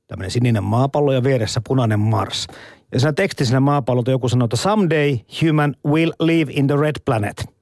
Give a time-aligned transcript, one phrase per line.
[0.07, 2.47] tämmöinen sininen maapallo ja vieressä punainen Mars.
[2.93, 7.55] Ja siinä tekstisenä maapallolta joku sanoo, että someday human will live in the red planet.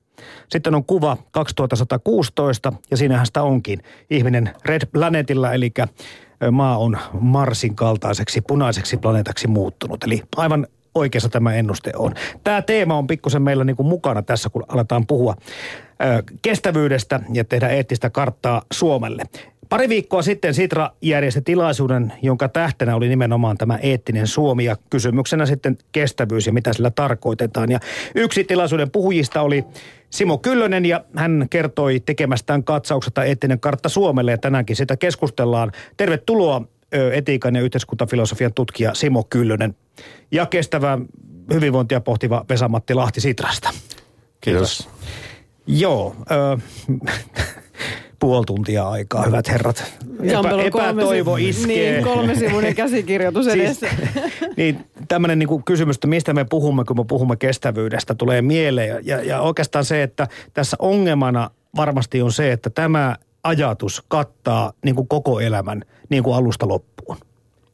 [0.48, 3.82] Sitten on kuva 2116 ja siinähän sitä onkin.
[4.10, 5.72] Ihminen red planetilla, eli
[6.50, 10.04] maa on Marsin kaltaiseksi punaiseksi planeetaksi muuttunut.
[10.04, 12.14] Eli aivan oikeassa tämä ennuste on.
[12.44, 15.36] Tämä teema on pikkusen meillä niin kuin mukana tässä, kun aletaan puhua
[16.42, 19.22] kestävyydestä ja tehdä eettistä karttaa Suomelle.
[19.68, 25.46] Pari viikkoa sitten Sitra järjesti tilaisuuden, jonka tähtenä oli nimenomaan tämä eettinen Suomi ja kysymyksenä
[25.46, 27.70] sitten kestävyys ja mitä sillä tarkoitetaan.
[27.70, 27.80] Ja
[28.14, 29.64] yksi tilaisuuden puhujista oli
[30.10, 35.72] Simo Kyllönen ja hän kertoi tekemästään katsauksesta eettinen kartta Suomelle ja tänäänkin sitä keskustellaan.
[35.96, 36.62] Tervetuloa
[37.12, 39.74] etiikan ja yhteiskuntafilosofian tutkija Simo Kyllönen
[40.30, 40.98] ja kestävää
[41.54, 43.70] hyvinvointia pohtiva Vesa-Matti Lahti Sitrasta.
[44.40, 44.78] Kiitos.
[44.78, 44.88] Kiitos.
[45.66, 46.58] Joo, ö,
[48.22, 49.92] puoli tuntia aikaa, hyvät herrat.
[50.22, 51.92] Epä, epätoivo iskee.
[51.92, 53.86] Niin, kolmesivuinen käsikirjoitus siis, edessä.
[54.56, 59.06] niin, tämmöinen niin kysymys, että mistä me puhumme, kun me puhumme kestävyydestä, tulee mieleen.
[59.06, 64.94] Ja, ja oikeastaan se, että tässä ongelmana varmasti on se, että tämä ajatus kattaa niin
[64.94, 67.16] kuin koko elämän niin kuin alusta loppuun.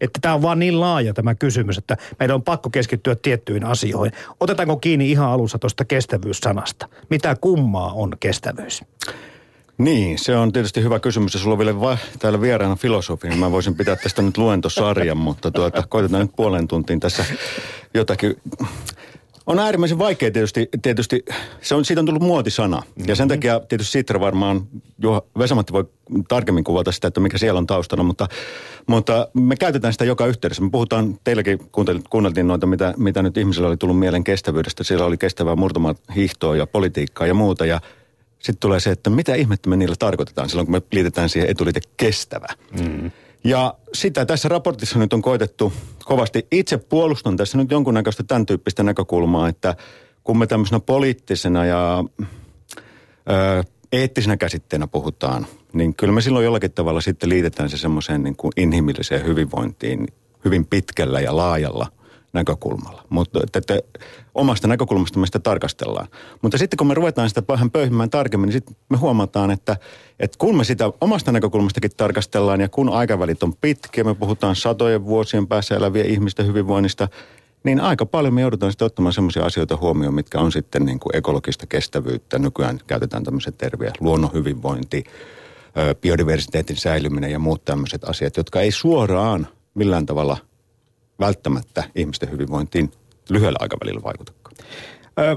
[0.01, 4.13] Että tämä on vaan niin laaja tämä kysymys, että meidän on pakko keskittyä tiettyihin asioihin.
[4.41, 6.89] Otetaanko kiinni ihan alussa tuosta kestävyyssanasta?
[7.11, 8.85] Mitä kummaa on kestävyys?
[9.79, 11.35] Niin, se on tietysti hyvä kysymys.
[11.35, 15.17] Ja sulla on vielä va- täällä vieraana filosofi, niin mä voisin pitää tästä nyt luentosarjan,
[15.17, 17.25] mutta tuota, koitetaan nyt puolen tuntiin tässä
[17.95, 18.37] jotakin
[19.49, 21.25] on äärimmäisen vaikea tietysti, tietysti
[21.61, 22.77] se on, siitä on tullut muotisana.
[22.77, 23.09] Mm-hmm.
[23.09, 23.37] Ja sen mm-hmm.
[23.37, 24.67] takia tietysti Sitra varmaan,
[25.03, 25.85] Juha Vesamatti voi
[26.29, 28.29] tarkemmin kuvata sitä, että mikä siellä on taustana, mutta,
[28.87, 30.63] mutta me käytetään sitä joka yhteydessä.
[30.63, 31.59] Me puhutaan, teilläkin
[32.11, 34.85] kuunneltiin noita, mitä, mitä nyt ihmisillä oli tullut mielen kestävyydestä.
[34.85, 37.81] Siellä oli kestävää murtumaa hiihtoa ja politiikkaa ja muuta ja
[38.39, 41.81] sitten tulee se, että mitä ihmettä me niillä tarkoitetaan silloin, kun me liitetään siihen etuliite
[41.97, 42.47] kestävä.
[42.81, 43.11] Mm.
[43.45, 45.73] Ja sitä tässä raportissa nyt on koitettu
[46.05, 46.47] kovasti.
[46.53, 49.77] Itse puolustan tässä nyt jonkunnäköistä tämän tyyppistä näkökulmaa, että
[50.25, 52.05] kun me tämmöisenä poliittisena ja
[53.31, 58.37] ö, eettisenä käsitteenä puhutaan, niin kyllä me silloin jollakin tavalla sitten liitetään se semmoiseen niin
[58.37, 60.07] kuin inhimilliseen hyvinvointiin
[60.45, 61.87] hyvin pitkällä ja laajalla
[62.33, 63.03] näkökulmalla.
[63.09, 63.79] Mutta että, että
[64.35, 66.09] omasta näkökulmasta me sitä tarkastellaan.
[66.43, 69.77] Mutta sitten kun me ruvetaan sitä vähän pöyhimään tarkemmin, niin sitten me huomataan, että,
[70.21, 75.05] että kun me sitä omasta näkökulmastakin tarkastellaan ja kun aikavälit on pitkiä, me puhutaan satojen
[75.05, 77.09] vuosien päässä eläviä ihmisten hyvinvoinnista,
[77.65, 81.17] niin aika paljon me joudutaan sitten ottamaan sellaisia asioita huomioon, mitkä on sitten niin kuin
[81.17, 82.39] ekologista kestävyyttä.
[82.39, 85.05] Nykyään käytetään tämmöiset terviä, luonnon hyvinvointi,
[86.01, 90.37] biodiversiteetin säilyminen ja muut tämmöiset asiat, jotka ei suoraan millään tavalla
[91.21, 92.91] välttämättä ihmisten hyvinvointiin
[93.31, 94.55] lyhyellä aikavälillä vaikutakaan.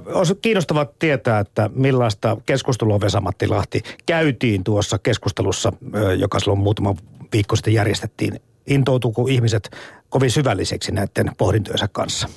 [0.05, 5.73] Olisi kiinnostavaa tietää, että millaista keskustelua Vesamatti Lahti käytiin tuossa keskustelussa,
[6.17, 6.95] joka silloin muutama
[7.33, 8.39] viikko sitten järjestettiin.
[8.67, 9.69] Intoutuuko ihmiset
[10.09, 12.29] kovin syvälliseksi näiden pohdintojensa kanssa?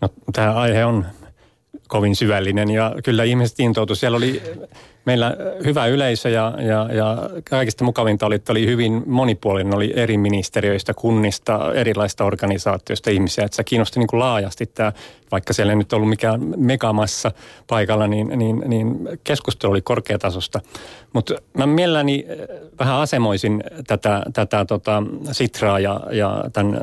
[0.00, 1.06] No, tämä aihe on
[1.94, 3.98] kovin syvällinen ja kyllä ihmiset intoutuivat.
[3.98, 4.42] Siellä oli
[5.04, 10.18] meillä hyvä yleisö ja, ja, ja kaikista mukavinta oli, että oli hyvin monipuolinen, oli eri
[10.18, 13.44] ministeriöistä, kunnista, erilaista organisaatioista ihmisiä.
[13.44, 14.92] Että se kiinnosti niin kuin laajasti tämä,
[15.30, 17.32] vaikka siellä ei nyt ollut mikään megamassa
[17.66, 20.60] paikalla, niin, niin, niin keskustelu oli korkeatasosta.
[21.12, 22.26] Mutta mä mielelläni
[22.78, 26.80] vähän asemoisin tätä, tätä tota Sitraa ja, ja tämän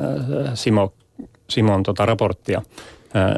[0.54, 0.92] Simo,
[1.50, 2.62] Simon tota raporttia.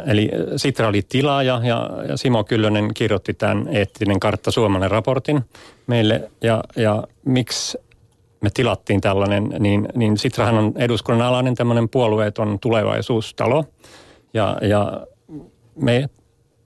[0.07, 5.41] Eli Sitra oli tilaaja ja, ja Simo Kyllönen kirjoitti tämän eettinen kartta Suomalle raportin
[5.87, 6.31] meille.
[6.43, 7.79] Ja, ja miksi
[8.41, 13.65] me tilattiin tällainen, niin, niin Sitrahan on eduskunnan alainen tämmöinen puolueeton tulevaisuustalo.
[14.35, 15.07] Ja, ja
[15.77, 16.09] me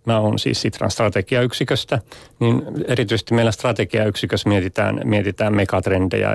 [0.09, 1.99] mä oon siis Sitran strategiayksiköstä,
[2.41, 6.31] niin erityisesti meillä strategiayksikössä mietitään, mietitään megatrendejä,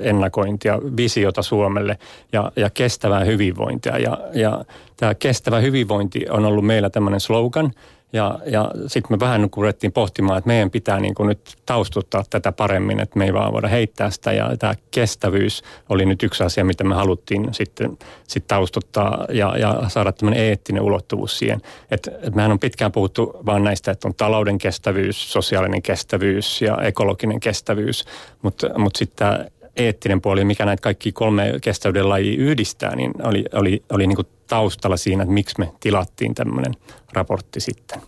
[0.00, 1.98] ennakointia, visiota Suomelle
[2.32, 3.98] ja, ja kestävää hyvinvointia.
[3.98, 4.64] Ja, ja
[4.96, 7.72] tämä kestävä hyvinvointi on ollut meillä tämmöinen slogan–
[8.16, 12.24] ja, ja sitten me vähän niin ruvettiin pohtimaan, että meidän pitää niin kuin nyt taustuttaa
[12.30, 14.32] tätä paremmin, että me ei vaan voida heittää sitä.
[14.32, 17.98] Ja tämä kestävyys oli nyt yksi asia, mitä me haluttiin sitten
[18.28, 21.60] sit taustuttaa ja, ja saada tämmöinen eettinen ulottuvuus siihen.
[21.90, 26.78] Että et mehän on pitkään puhuttu vaan näistä, että on talouden kestävyys, sosiaalinen kestävyys ja
[26.82, 28.04] ekologinen kestävyys.
[28.42, 29.44] Mutta mut sitten tämä
[29.76, 34.28] eettinen puoli, mikä näitä kaikki kolme kestävyyden lajia yhdistää, niin oli, oli, oli niin kuin
[34.46, 36.74] taustalla siinä, että miksi me tilattiin tämmöinen
[37.12, 38.00] raportti sitten.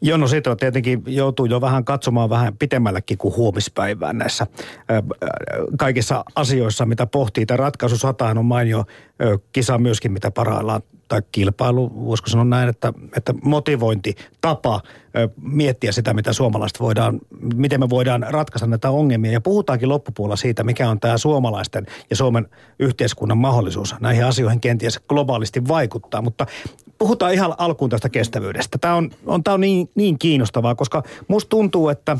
[0.00, 4.46] Joo, no siitä tietenkin joutuu jo vähän katsomaan vähän pitemmällekin kuin huomispäivään näissä
[5.78, 7.46] kaikissa asioissa, mitä pohtii.
[7.46, 8.84] Tämä ratkaisu sataan on mainio
[9.52, 14.80] kisa myöskin, mitä parhaillaan tai kilpailu, voisiko sanoa näin, että, että motivointitapa
[15.42, 17.20] miettiä sitä, mitä suomalaiset voidaan,
[17.54, 19.32] miten me voidaan ratkaista näitä ongelmia.
[19.32, 22.48] Ja puhutaankin loppupuolella siitä, mikä on tämä suomalaisten ja Suomen
[22.78, 26.22] yhteiskunnan mahdollisuus näihin asioihin kenties globaalisti vaikuttaa.
[26.22, 26.46] Mutta
[27.00, 28.78] puhutaan ihan alkuun tästä kestävyydestä.
[28.78, 32.16] Tämä on, on, tämä on niin, niin kiinnostavaa, koska musta tuntuu, että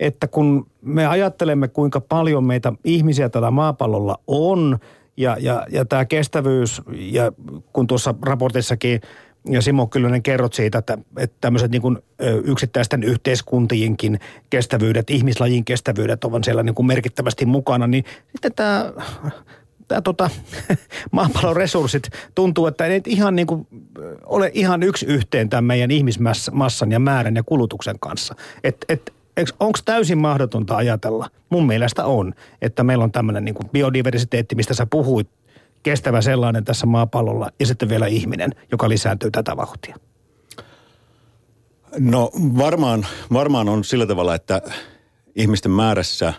[0.00, 4.78] että kun me ajattelemme, kuinka paljon meitä ihmisiä tällä maapallolla on,
[5.16, 7.32] ja, ja, ja tämä kestävyys, ja
[7.72, 9.00] kun tuossa raportissakin
[9.50, 11.98] ja Simo Kyllönen kerrot siitä, että, että tämmöiset niin
[12.44, 18.92] yksittäisten yhteiskuntienkin kestävyydet, ihmislajin kestävyydet ovat siellä niin kuin merkittävästi mukana, niin sitten tämä
[19.88, 20.30] tämä tota,
[21.10, 23.66] maapallon resurssit tuntuu, että ei ihan niin kuin
[24.26, 28.34] ole ihan yksi yhteen tämän meidän ihmismassan ja määrän ja kulutuksen kanssa.
[28.64, 29.14] Et, et,
[29.60, 31.30] onko täysin mahdotonta ajatella?
[31.50, 35.28] Mun mielestä on, että meillä on tämmöinen niin biodiversiteetti, mistä sä puhuit,
[35.82, 39.96] kestävä sellainen tässä maapallolla ja sitten vielä ihminen, joka lisääntyy tätä vauhtia.
[41.98, 44.62] No varmaan, varmaan on sillä tavalla, että
[45.36, 46.32] ihmisten määrässä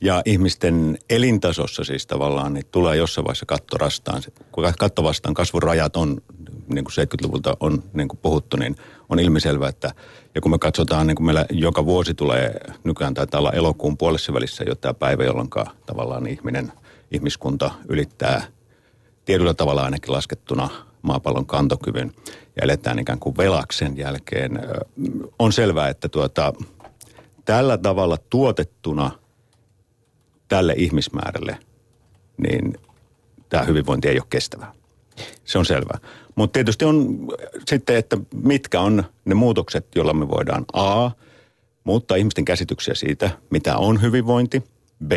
[0.00, 4.22] ja ihmisten elintasossa siis tavallaan niin tulee jossain vaiheessa katto rastaan.
[4.52, 6.20] Kun katto vastaan kasvurajat on,
[6.74, 8.76] niin kuin 70-luvulta on niin kuin puhuttu, niin
[9.08, 9.94] on ilmiselvä, että
[10.34, 14.32] ja kun me katsotaan, niin kuin meillä joka vuosi tulee, nykyään taitaa olla elokuun puolessa
[14.32, 15.50] välissä jo tämä päivä, jolloin
[15.86, 16.72] tavallaan ihminen,
[17.10, 18.42] ihmiskunta ylittää
[19.24, 20.68] tietyllä tavalla ainakin laskettuna
[21.02, 24.60] maapallon kantokyvyn ja eletään ikään kuin velaksen jälkeen.
[25.38, 26.52] On selvää, että tuota,
[27.44, 29.10] tällä tavalla tuotettuna
[30.48, 31.58] tälle ihmismäärälle,
[32.36, 32.74] niin
[33.48, 34.72] tämä hyvinvointi ei ole kestävää.
[35.44, 35.98] Se on selvää.
[36.34, 37.26] Mutta tietysti on
[37.66, 41.10] sitten, että mitkä on ne muutokset, joilla me voidaan A,
[41.84, 44.62] muuttaa ihmisten käsityksiä siitä, mitä on hyvinvointi.
[45.04, 45.12] B,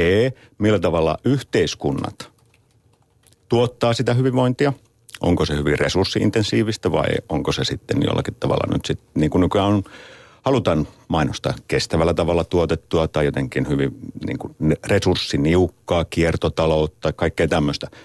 [0.58, 2.32] millä tavalla yhteiskunnat
[3.50, 4.74] tuottaa sitä hyvinvointia.
[5.22, 9.68] Onko se hyvin resurssiintensiivistä vai onko se sitten jollakin tavalla nyt sitten, niin kuin nykyään
[9.68, 9.84] on,
[10.42, 13.92] halutaan mainostaa kestävällä tavalla tuotettua tai jotenkin hyvin
[14.26, 14.56] niin kuin
[14.88, 17.88] resurssiniukkaa, kiertotaloutta, kaikkea tämmöistä–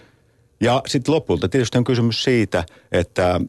[0.60, 3.40] ja sitten lopulta tietysti on kysymys siitä, että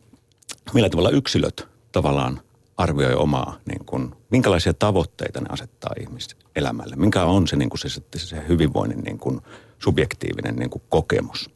[0.74, 2.42] millä tavalla yksilöt tavallaan
[2.78, 6.96] arvioi omaa, niin kun, minkälaisia tavoitteita ne asettaa ihmiselämälle.
[6.96, 9.42] Minkä on se, niin kun se, se, hyvinvoinnin niin kun,
[9.80, 11.50] subjektiivinen niin kun, kokemus.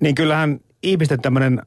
[0.00, 1.62] Niin kyllähän ihmisten tämmöinen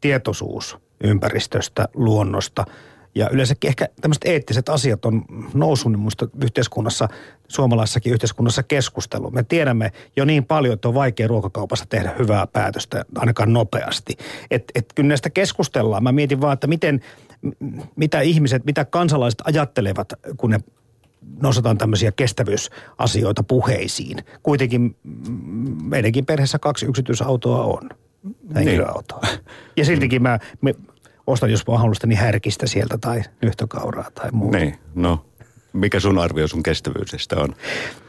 [0.00, 2.64] tietoisuus ympäristöstä, luonnosta–
[3.16, 5.24] ja yleensäkin ehkä tämmöiset eettiset asiat on
[5.54, 7.08] noussut niin muista yhteiskunnassa,
[7.48, 9.30] suomalaisessakin yhteiskunnassa keskustelu.
[9.30, 14.16] Me tiedämme jo niin paljon, että on vaikea ruokakaupassa tehdä hyvää päätöstä ainakaan nopeasti.
[14.50, 16.02] Että et kyllä näistä keskustellaan.
[16.02, 17.00] Mä mietin vaan, että miten,
[17.96, 20.60] mitä ihmiset, mitä kansalaiset ajattelevat, kun ne
[21.42, 24.18] nostetaan tämmöisiä kestävyysasioita puheisiin.
[24.42, 24.96] Kuitenkin
[25.82, 27.90] meidänkin perheessä kaksi yksityisautoa on
[28.54, 29.20] henkilöautoa.
[29.22, 29.40] Niin.
[29.76, 30.74] Ja siltikin mä, me,
[31.26, 34.58] ostan jos mahdollista niin härkistä sieltä tai nyhtökauraa tai muuta.
[34.58, 35.24] Niin, no
[35.76, 37.54] mikä sun arvio sun kestävyydestä on?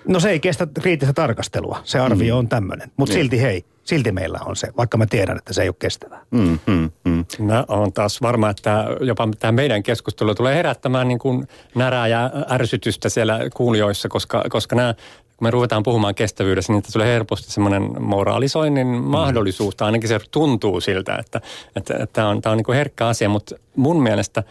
[0.08, 1.82] No se ei kestä kriittistä tarkastelua.
[1.84, 2.40] Se arvio mm.
[2.40, 2.92] on tämmöinen.
[2.98, 3.24] Mutta niin.
[3.24, 6.22] silti hei, silti meillä on se, vaikka mä tiedän, että se ei ole kestävää.
[6.32, 7.26] Mm, mm, mm.
[7.40, 12.32] No on taas varma, että jopa tämä meidän keskustelu tulee herättämään niin kuin närää ja
[12.52, 14.96] ärsytystä siellä kuulijoissa, koska, koska nämä
[15.38, 18.94] kun me ruvetaan puhumaan kestävyydestä, niin tulee helposti semmoinen moraalisoinnin mm.
[18.94, 21.42] mahdollisuus, tai ainakin se tuntuu siltä, että,
[21.76, 24.44] että, että tämä on, tämä on niin herkkä asia, mutta mun mielestä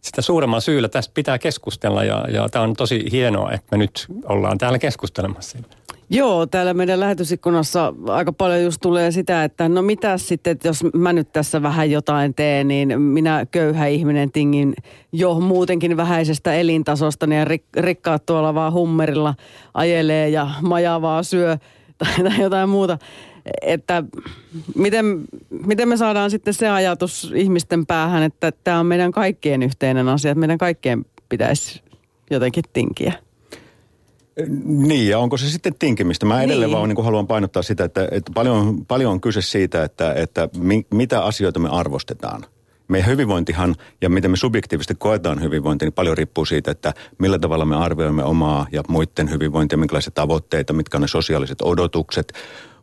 [0.00, 4.06] sitä suuremman syyllä tästä pitää keskustella, ja, ja tämä on tosi hienoa, että me nyt
[4.24, 5.76] ollaan täällä keskustelemassa siitä.
[6.10, 10.84] Joo, täällä meidän lähetysikkunassa aika paljon just tulee sitä, että no mitä sitten, että jos
[10.94, 14.74] mä nyt tässä vähän jotain teen, niin minä köyhä ihminen tingin
[15.12, 19.34] jo muutenkin vähäisestä elintasosta, ja rik- rikkaat tuolla vaan hummerilla
[19.74, 21.58] ajelee ja majavaa syö
[21.98, 22.98] tai, tai jotain muuta.
[23.62, 24.02] Että
[24.74, 25.20] miten,
[25.66, 30.30] miten me saadaan sitten se ajatus ihmisten päähän, että tämä on meidän kaikkien yhteinen asia,
[30.30, 31.82] että meidän kaikkien pitäisi
[32.30, 33.12] jotenkin tinkiä.
[34.64, 36.26] Niin, ja onko se sitten tinkimistä?
[36.26, 36.76] Mä edelleen niin.
[36.76, 40.48] vaan niin kuin haluan painottaa sitä, että, että paljon, paljon on kyse siitä, että, että
[40.58, 42.44] mi, mitä asioita me arvostetaan.
[42.88, 47.64] Meidän hyvinvointihan ja miten me subjektiivisesti koetaan hyvinvointi, niin paljon riippuu siitä, että millä tavalla
[47.64, 52.32] me arvioimme omaa ja muiden hyvinvointia, minkälaisia tavoitteita, mitkä on ne sosiaaliset odotukset.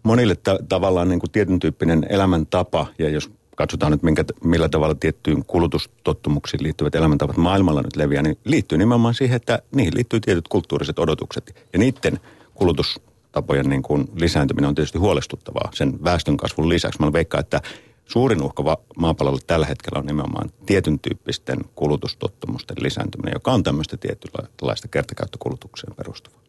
[0.04, 3.32] Monille ta- tavallaan niin kuin tietyn tyyppinen elämäntapa, ja jos
[3.62, 9.14] katsotaan nyt minkä, millä tavalla tiettyyn kulutustottumuksiin liittyvät elämäntavat maailmalla nyt leviää, niin liittyy nimenomaan
[9.14, 11.68] siihen, että niihin liittyy tietyt kulttuuriset odotukset.
[11.74, 12.20] Ja niiden
[12.54, 17.00] kulutustapojen niin kuin lisääntyminen on tietysti huolestuttavaa sen väestönkasvun lisäksi.
[17.00, 17.62] Mä veikkaan, että
[18.06, 24.88] suurin uhka maapallolla tällä hetkellä on nimenomaan tietyn tyyppisten kulutustottumusten lisääntyminen, joka on tämmöistä tietynlaista
[24.88, 26.40] kertakäyttökulutukseen perustuvaa.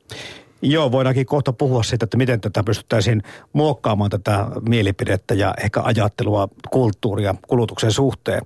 [0.64, 6.48] Joo, voidaankin kohta puhua siitä, että miten tätä pystyttäisiin muokkaamaan tätä mielipidettä ja ehkä ajattelua,
[6.70, 8.42] kulttuuria kulutuksen suhteen.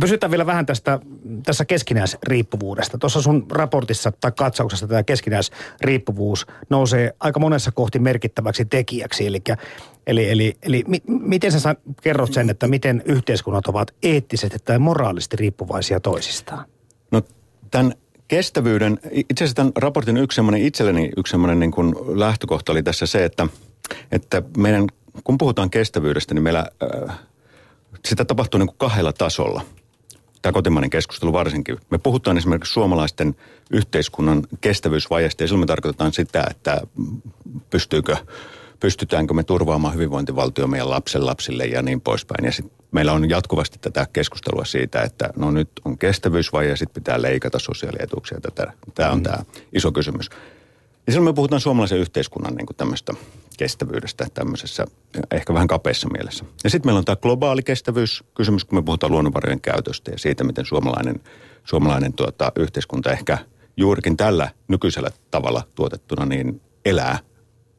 [0.00, 0.98] Pysytään vielä vähän tästä,
[1.46, 2.98] tässä keskinäisriippuvuudesta.
[2.98, 9.26] Tuossa sun raportissa tai katsauksessa tämä keskinäisriippuvuus nousee aika monessa kohti merkittäväksi tekijäksi.
[9.26, 9.42] Eli,
[10.06, 15.36] eli, eli, eli mi, miten sä kerrot sen, että miten yhteiskunnat ovat eettisesti tai moraalisesti
[15.36, 16.64] riippuvaisia toisistaan?
[17.10, 17.22] No
[17.70, 17.94] tämän
[18.28, 23.06] kestävyyden, itse asiassa tämän raportin yksi semmoinen itselleni yksi semmoinen niin kuin lähtökohta oli tässä
[23.06, 23.46] se, että,
[24.12, 24.86] että meidän,
[25.24, 26.66] kun puhutaan kestävyydestä, niin meillä
[27.08, 27.18] äh,
[28.04, 29.62] sitä tapahtuu niin kuin kahdella tasolla.
[30.42, 31.76] Tämä kotimainen keskustelu varsinkin.
[31.90, 33.36] Me puhutaan esimerkiksi suomalaisten
[33.70, 36.80] yhteiskunnan kestävyysvajasta ja silloin me tarkoitetaan sitä, että
[37.70, 38.16] pystyykö
[38.80, 42.44] pystytäänkö me turvaamaan hyvinvointivaltio meidän lapsen lapsille ja niin poispäin.
[42.44, 47.02] Ja sit meillä on jatkuvasti tätä keskustelua siitä, että no nyt on kestävyysvaje ja sitten
[47.02, 48.40] pitää leikata sosiaalietuuksia.
[48.40, 48.72] Tätä.
[48.94, 49.22] Tämä on mm.
[49.22, 49.38] tämä
[49.72, 50.30] iso kysymys.
[51.06, 53.12] Ja silloin me puhutaan suomalaisen yhteiskunnan niin kuin tämmöistä
[53.58, 54.86] kestävyydestä tämmöisessä
[55.30, 56.44] ehkä vähän kapeassa mielessä.
[56.64, 60.64] Ja sitten meillä on tämä globaali kestävyyskysymys, kun me puhutaan luonnonvarojen käytöstä ja siitä, miten
[60.64, 61.20] suomalainen,
[61.64, 63.38] suomalainen tuota, yhteiskunta ehkä
[63.76, 67.18] juurikin tällä nykyisellä tavalla tuotettuna niin elää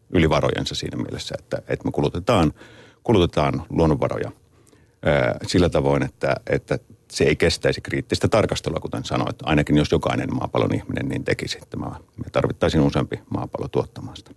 [0.09, 2.53] yli varojensa siinä mielessä, että, että me kulutetaan,
[3.03, 4.31] kulutetaan luonnonvaroja
[5.47, 6.79] sillä tavoin, että, että
[7.11, 9.35] se ei kestäisi kriittistä tarkastelua, kuten sanoit.
[9.43, 11.57] Ainakin jos jokainen maapallon ihminen niin tekisi.
[11.61, 14.31] Että me tarvittaisiin useampi maapallo tuottamaan sitä.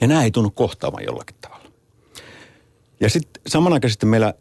[0.00, 1.68] Ja nämä ei tunnu kohtaamaan jollakin tavalla.
[3.00, 4.34] Ja sitten samanaikaisesti meillä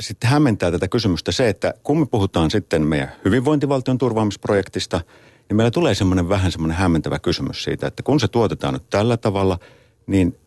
[0.00, 5.00] sitten hämmentää tätä kysymystä se, että kun me puhutaan sitten meidän hyvinvointivaltion turvaamisprojektista–
[5.48, 9.16] niin meillä tulee semmoinen vähän semmoinen hämmentävä kysymys siitä, että kun se tuotetaan nyt tällä
[9.16, 9.58] tavalla,
[10.06, 10.38] niin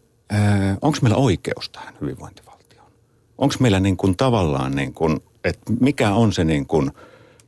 [0.81, 2.48] onko meillä oikeus tähän hyvinvointivaltioon?
[3.39, 6.91] Onko meillä niin kuin tavallaan niin kuin, että mikä on se niin kuin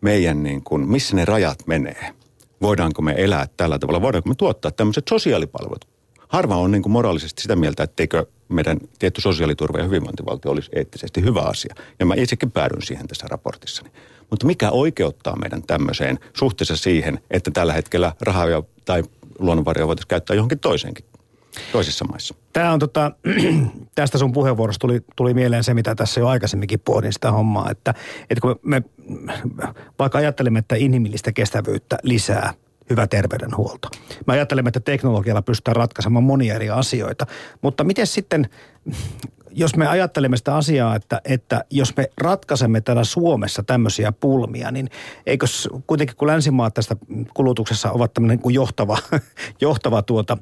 [0.02, 2.14] meidän niin kuin, missä ne rajat menee?
[2.62, 4.02] Voidaanko me elää tällä tavalla?
[4.02, 5.88] Voidaanko me tuottaa tämmöiset sosiaalipalvelut?
[6.28, 11.22] Harva on niin kuin moraalisesti sitä mieltä, etteikö meidän tietty sosiaaliturva ja hyvinvointivaltio olisi eettisesti
[11.22, 11.76] hyvä asia.
[12.00, 13.92] Ja mä itsekin päädyn siihen tässä raportissani.
[14.30, 18.48] Mutta mikä oikeuttaa meidän tämmöiseen suhteessa siihen, että tällä hetkellä rahaa
[18.86, 19.04] tai
[19.40, 21.06] luonnonvaroja voitaisiin käyttää johonkin toiseenkin
[21.72, 22.36] toisissa maissa.
[22.54, 23.12] Tämä on tota,
[23.96, 27.94] tästä sun puheenvuorosta tuli, tuli mieleen se, mitä tässä jo aikaisemminkin pohdin sitä hommaa, että,
[28.30, 28.84] että kun me,
[30.00, 32.54] vaikka ajattelemme, että inhimillistä kestävyyttä lisää
[32.90, 33.88] hyvä terveydenhuolto.
[34.28, 37.26] Me ajattelemme, että teknologialla pystytään ratkaisemaan monia eri asioita,
[37.62, 38.50] mutta miten sitten
[39.54, 44.90] jos me ajattelemme sitä asiaa, että, että jos me ratkaisemme täällä Suomessa tämmöisiä pulmia, niin
[45.26, 45.46] eikö
[45.88, 46.96] kuitenkin kun länsimaat tästä
[47.34, 48.98] kulutuksessa ovat tämmöinen kuin johtava,
[49.62, 50.38] johtava tuota,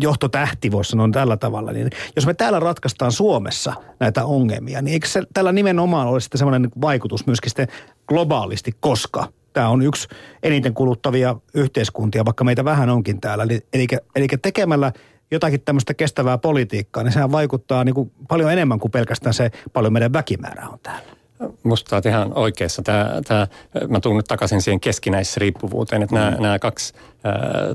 [0.00, 5.08] johtotähti, voisi sanoa tällä tavalla, niin jos me täällä ratkaistaan Suomessa näitä ongelmia, niin eikö
[5.08, 7.68] se tällä nimenomaan ole sitten semmoinen vaikutus myöskin sitten
[8.08, 10.08] globaalisti, koska tämä on yksi
[10.42, 13.44] eniten kuluttavia yhteiskuntia, vaikka meitä vähän onkin täällä.
[13.44, 13.86] Eli, eli,
[14.16, 14.92] eli tekemällä
[15.30, 19.92] jotakin tämmöistä kestävää politiikkaa, niin sehän vaikuttaa niin kuin paljon enemmän kuin pelkästään se, paljon
[19.92, 21.16] meidän väkimäärä on täällä.
[21.62, 22.82] Musta olet ihan oikeassa.
[22.82, 23.46] Tämä, tämä,
[23.88, 26.20] mä tuun nyt takaisin siihen keskinäisriippuvuuteen, että mm.
[26.20, 26.94] nämä, nämä kaksi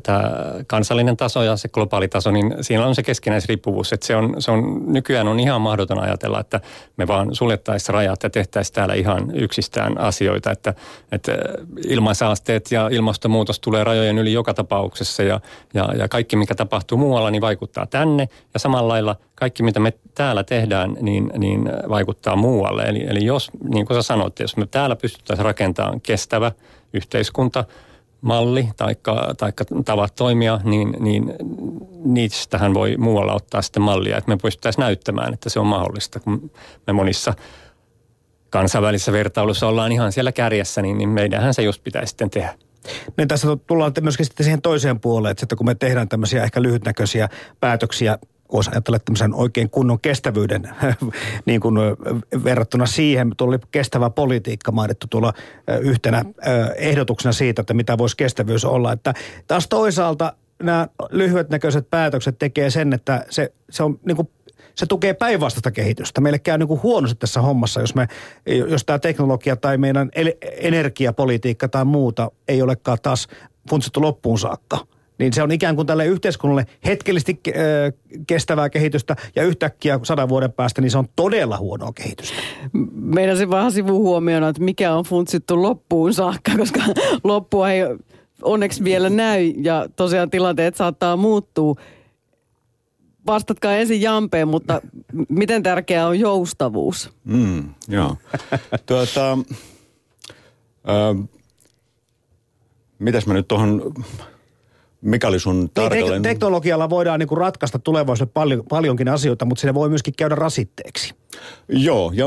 [0.03, 0.31] tämä
[0.67, 3.93] kansallinen taso ja se globaali taso, niin siinä on se keskinäisriippuvuus.
[3.93, 6.61] Että se on, se on, nykyään on ihan mahdoton ajatella, että
[6.97, 10.51] me vaan suljettaisiin rajat ja tehtäisiin täällä ihan yksistään asioita.
[10.51, 10.73] Että,
[11.11, 11.31] että
[11.87, 15.39] ilmaisaasteet ja ilmastonmuutos tulee rajojen yli joka tapauksessa ja,
[15.73, 18.29] ja, ja kaikki, mikä tapahtuu muualla, niin vaikuttaa tänne.
[18.53, 22.83] Ja samalla lailla kaikki, mitä me täällä tehdään, niin, niin vaikuttaa muualle.
[22.83, 26.51] Eli, eli jos, niin kuin sä sanoit, jos me täällä pystyttäisiin rakentamaan kestävä
[26.93, 27.63] yhteiskunta–
[28.21, 28.95] malli tai
[29.85, 31.33] tavat toimia, niin, niin
[32.05, 36.51] niistähän voi muualla ottaa sitten mallia, että me pystyttäisiin näyttämään, että se on mahdollista, kun
[36.87, 37.33] me monissa
[38.49, 42.53] kansainvälisissä vertailussa ollaan ihan siellä kärjessä, niin, niin meidänhän se just pitäisi sitten tehdä.
[43.17, 47.29] Niin tässä tullaan myöskin sitten siihen toiseen puoleen, että kun me tehdään tämmöisiä ehkä lyhytnäköisiä
[47.59, 48.17] päätöksiä
[48.51, 50.69] voisi ajatella tämmöisen oikein kunnon kestävyyden
[51.45, 51.75] niin kuin
[52.43, 53.31] verrattuna siihen.
[53.37, 55.33] Tuli kestävä politiikka mainittu tuolla
[55.81, 56.25] yhtenä
[56.75, 58.91] ehdotuksena siitä, että mitä voisi kestävyys olla.
[58.91, 59.13] Että
[59.47, 64.29] taas toisaalta nämä lyhyetnäköiset päätökset tekee sen, että se, se on niin kuin
[64.75, 66.21] se tukee päinvastaista kehitystä.
[66.21, 68.07] Meille käy niin kuin huonosti tässä hommassa, jos, me,
[68.45, 70.09] jos tämä teknologia tai meidän
[70.41, 73.27] energiapolitiikka tai muuta ei olekaan taas
[73.69, 74.77] funtsittu loppuun saakka
[75.21, 77.39] niin se on ikään kuin tälle yhteiskunnalle hetkellisesti
[78.27, 82.37] kestävää kehitystä ja yhtäkkiä sadan vuoden päästä niin se on todella huonoa kehitystä.
[82.93, 86.81] Meidän se vähän sivuhuomiona, että mikä on funtsittu loppuun saakka, koska
[87.23, 87.81] loppua ei
[88.41, 91.75] onneksi vielä näy ja tosiaan tilanteet saattaa muuttua.
[93.27, 94.81] Vastatkaa ensin Jampeen, mutta
[95.29, 97.09] miten tärkeää on joustavuus?
[97.23, 98.17] Mm, joo.
[98.85, 99.31] tuota,
[100.89, 101.27] äh,
[102.99, 103.93] mitäs mä nyt tuohon
[105.01, 106.21] mikä oli sun Niin, tarkalleen...
[106.21, 110.35] tek- teknologialla voidaan niin kuin ratkaista tulevaisuudessa paljon, paljonkin asioita, mutta siinä voi myöskin käydä
[110.35, 111.13] rasitteeksi.
[111.69, 112.25] Joo, ja,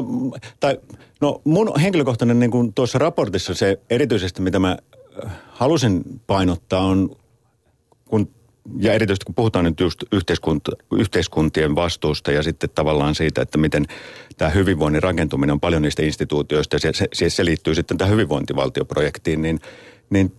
[0.60, 0.78] tai
[1.20, 4.76] no mun henkilökohtainen niin kuin tuossa raportissa se erityisesti, mitä mä
[5.26, 7.16] äh, halusin painottaa on,
[8.08, 8.28] kun,
[8.78, 13.84] ja erityisesti kun puhutaan nyt just yhteiskunta, yhteiskuntien vastuusta ja sitten tavallaan siitä, että miten
[14.36, 18.12] tämä hyvinvoinnin rakentuminen on paljon niistä instituutioista ja se, se, se, se liittyy sitten tähän
[18.12, 19.60] hyvinvointivaltioprojektiin, niin,
[20.10, 20.32] niin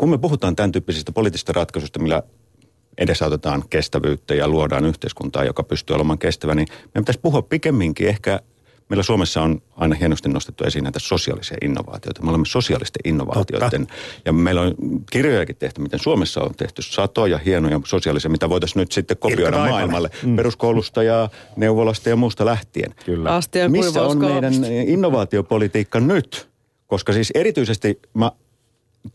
[0.00, 2.22] kun me puhutaan tämän tyyppisistä poliittisista ratkaisuista, millä
[2.98, 8.40] edesautetaan kestävyyttä ja luodaan yhteiskuntaa, joka pystyy olemaan kestävä, niin meidän pitäisi puhua pikemminkin ehkä,
[8.88, 12.22] meillä Suomessa on aina hienosti nostettu esiin näitä sosiaalisia innovaatioita.
[12.22, 13.86] Me olemme sosiaalisten innovaatioiden,
[14.24, 14.74] ja meillä on
[15.12, 19.70] kirjojakin tehty, miten Suomessa on tehty satoja hienoja sosiaalisia, mitä voitaisiin nyt sitten kopioida Taipale.
[19.70, 20.36] maailmalle, mm.
[20.36, 22.94] peruskoulusta ja neuvolasta ja muusta lähtien.
[23.04, 23.34] Kyllä.
[23.34, 24.54] Astian Missä on meidän
[24.86, 26.48] innovaatiopolitiikka nyt?
[26.86, 28.32] Koska siis erityisesti, mä,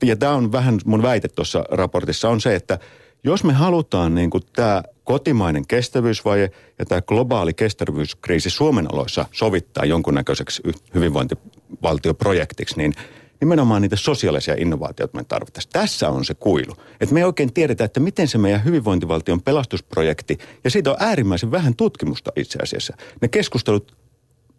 [0.03, 2.79] ja tämä on vähän mun väite tuossa raportissa, on se, että
[3.23, 10.63] jos me halutaan niin tämä kotimainen kestävyysvaje ja tämä globaali kestävyyskriisi Suomen aloissa sovittaa jonkunnäköiseksi
[10.93, 12.93] hyvinvointivaltioprojektiksi, niin
[13.39, 15.71] nimenomaan niitä sosiaalisia innovaatioita me tarvittaisiin.
[15.71, 16.75] Tässä on se kuilu.
[17.01, 21.51] Että me ei oikein tiedetä, että miten se meidän hyvinvointivaltion pelastusprojekti, ja siitä on äärimmäisen
[21.51, 22.93] vähän tutkimusta itse asiassa.
[23.21, 23.95] Ne keskustelut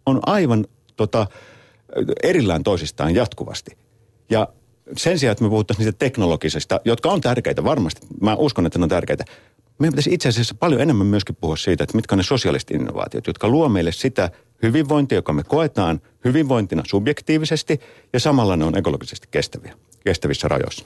[0.05, 0.65] on aivan
[0.95, 1.27] tota,
[2.23, 3.77] erillään toisistaan jatkuvasti.
[4.29, 4.47] Ja
[4.97, 8.83] sen sijaan, että me puhuttaisiin niistä teknologisista, jotka on tärkeitä varmasti, mä uskon, että ne
[8.83, 9.25] on tärkeitä,
[9.79, 13.27] meidän pitäisi itse asiassa paljon enemmän myöskin puhua siitä, että mitkä on ne sosiaaliset innovaatiot,
[13.27, 14.31] jotka luo meille sitä
[14.63, 17.79] hyvinvointia, joka me koetaan hyvinvointina subjektiivisesti,
[18.13, 19.75] ja samalla ne on ekologisesti kestäviä,
[20.05, 20.85] kestävissä rajoissa.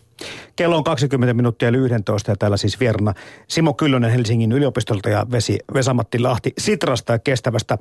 [0.55, 3.13] Kello on 20 minuuttia yli 11 ja täällä siis vierana
[3.47, 7.77] Simo Kyllönen Helsingin yliopistolta ja Vesi, Vesamatti Lahti Sitrasta ja kestävästä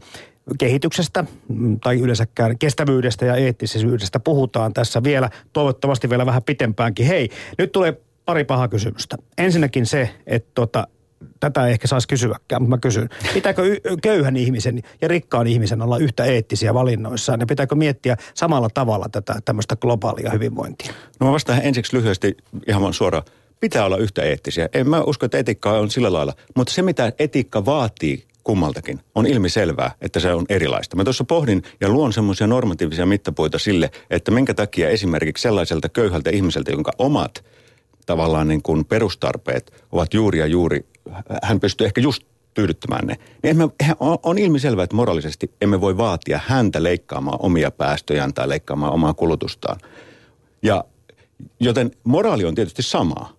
[0.58, 7.06] kehityksestä mm, tai yleensäkään kestävyydestä ja eettisyydestä puhutaan tässä vielä, toivottavasti vielä vähän pitempäänkin.
[7.06, 9.16] Hei, nyt tulee pari pahaa kysymystä.
[9.38, 10.86] Ensinnäkin se, että tota,
[11.40, 13.08] tätä ei ehkä saisi kysyäkään, mutta mä kysyn.
[13.34, 18.68] Pitääkö y- köyhän ihmisen ja rikkaan ihmisen olla yhtä eettisiä valinnoissaan ja pitääkö miettiä samalla
[18.74, 20.92] tavalla tätä tämmöistä globaalia hyvinvointia?
[21.20, 22.36] No mä vastaan ensiksi lyhyesti
[22.68, 23.24] ihan suoraan.
[23.60, 24.68] Pitää olla yhtä eettisiä.
[24.74, 26.32] En mä usko, että etiikka on sillä lailla.
[26.56, 30.96] Mutta se, mitä etiikka vaatii kummaltakin, on ilmiselvää, että se on erilaista.
[30.96, 36.30] Mä tuossa pohdin ja luon semmoisia normatiivisia mittapuita sille, että minkä takia esimerkiksi sellaiselta köyhältä
[36.30, 37.44] ihmiseltä, jonka omat
[38.06, 40.86] tavallaan niin kuin perustarpeet ovat juuri ja juuri,
[41.42, 42.22] hän pystyy ehkä just
[42.54, 43.16] tyydyttämään ne.
[43.42, 48.48] Niin eihän- on, on ilmiselvää, että moraalisesti emme voi vaatia häntä leikkaamaan omia päästöjään tai
[48.48, 49.80] leikkaamaan omaa kulutustaan.
[50.62, 50.84] Ja
[51.60, 53.32] joten moraali on tietysti samaa,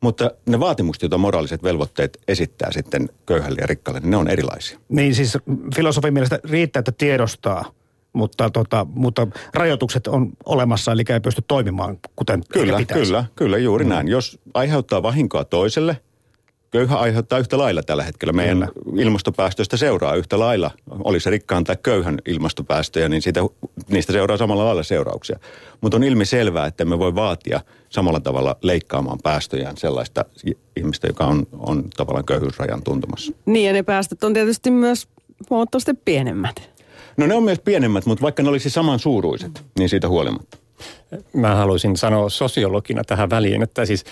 [0.00, 4.78] mutta ne vaatimukset, joita moraaliset velvoitteet esittää sitten köyhälle ja rikkaalle, niin ne on erilaisia.
[4.88, 5.38] Niin siis
[5.76, 7.64] filosofin mielestä riittää, että tiedostaa,
[8.12, 13.04] mutta, tota, mutta rajoitukset on olemassa, eli ei pysty toimimaan kuten Kyllä, pitäisi.
[13.04, 13.88] kyllä, kyllä, juuri mm.
[13.88, 14.08] näin.
[14.08, 15.96] Jos aiheuttaa vahinkoa toiselle,
[16.74, 18.32] köyhä aiheuttaa yhtä lailla tällä hetkellä.
[18.32, 19.02] Meidän Kyllä.
[19.02, 23.40] ilmastopäästöistä seuraa yhtä lailla, oli se rikkaan tai köyhän ilmastopäästöjä, niin siitä,
[23.88, 25.38] niistä seuraa samalla lailla seurauksia.
[25.80, 30.24] Mutta on ilmi selvää, että me voi vaatia samalla tavalla leikkaamaan päästöjään sellaista
[30.76, 33.32] ihmistä, joka on, on tavallaan köyhyysrajan tuntumassa.
[33.46, 35.08] Niin ja ne päästöt on tietysti myös
[35.50, 36.70] huomattavasti pienemmät.
[37.16, 40.63] No ne on myös pienemmät, mutta vaikka ne olisi saman suuruiset, niin siitä huolimatta.
[41.32, 44.04] Mä haluaisin sanoa sosiologina tähän väliin, että siis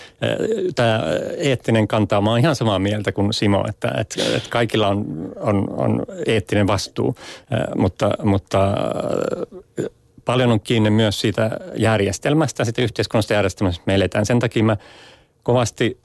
[0.75, 1.03] tämä
[1.37, 4.21] eettinen kantaa, mä oon ihan samaa mieltä kuin Simo, että, että,
[4.51, 7.15] kaikilla on, on, on eettinen vastuu,
[7.77, 8.77] mutta, mutta
[10.25, 14.27] paljon on kiinni myös siitä järjestelmästä, siitä yhteiskunnasta järjestelmästä, me eletään.
[14.27, 14.77] Sen takia mä
[15.43, 16.01] kovasti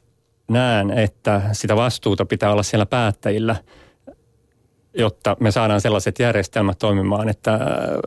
[0.47, 3.55] näen, että sitä vastuuta pitää olla siellä päättäjillä–
[4.97, 7.59] jotta me saadaan sellaiset järjestelmät toimimaan, että äh,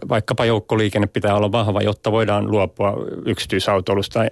[0.08, 4.26] vaikkapa joukkoliikenne pitää olla vahva, jotta voidaan luopua yksityisautoilusta äh,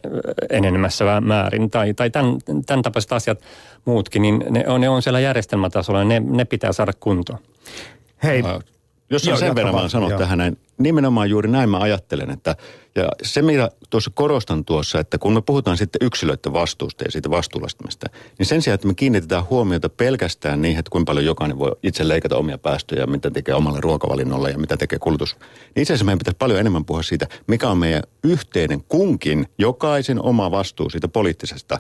[0.51, 3.40] enenemässä määrin tai, tai tämän, tämän tapaiset asiat
[3.85, 7.38] muutkin, niin ne on, ne on siellä järjestelmätasolla ja ne, ne pitää saada kuntoon.
[8.23, 8.42] Hei,
[9.11, 9.90] Jos Joo, on sen verran vaan.
[9.90, 12.56] sanoa tähän näin, nimenomaan juuri näin mä ajattelen, että
[12.94, 17.30] ja se mitä tuossa korostan tuossa, että kun me puhutaan sitten yksilöiden vastuusta ja siitä
[17.30, 18.06] vastuullistamista,
[18.38, 22.08] niin sen sijaan, että me kiinnitetään huomiota pelkästään niihin, että kuinka paljon jokainen voi itse
[22.08, 25.36] leikata omia päästöjä, mitä tekee omalle ruokavalinnolle ja mitä tekee kulutus,
[25.74, 30.22] niin itse asiassa meidän pitäisi paljon enemmän puhua siitä, mikä on meidän yhteinen kunkin, jokaisen
[30.22, 31.78] oma vastuu siitä poliittisesta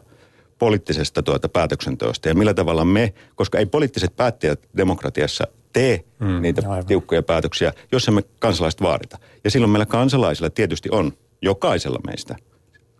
[0.58, 6.62] poliittisesta tuota päätöksenteosta ja millä tavalla me, koska ei poliittiset päättäjät demokratiassa tee mm, niitä
[6.70, 6.86] aivan.
[6.86, 9.18] tiukkoja päätöksiä, jos emme kansalaiset vaadita.
[9.44, 12.36] Ja silloin meillä kansalaisilla tietysti on, jokaisella meistä,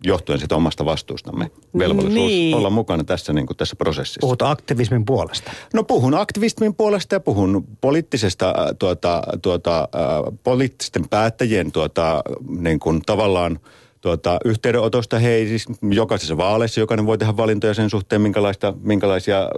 [0.03, 2.55] johtuen siitä omasta vastuustamme, velvollisuus Niin.
[2.55, 4.19] olla mukana tässä, niin kuin tässä prosessissa.
[4.21, 5.51] puhut aktivismin puolesta.
[5.73, 12.23] No puhun aktivismin puolesta ja puhun poliittisesta, äh, tuota, tuota, äh, poliittisten päättäjien tuota,
[12.59, 13.59] niin kuin tavallaan
[14.01, 15.19] tuota, yhteydenotosta.
[15.19, 19.49] Hei, siis jokaisessa vaaleissa jokainen voi tehdä valintoja sen suhteen, minkälaista, minkälaisia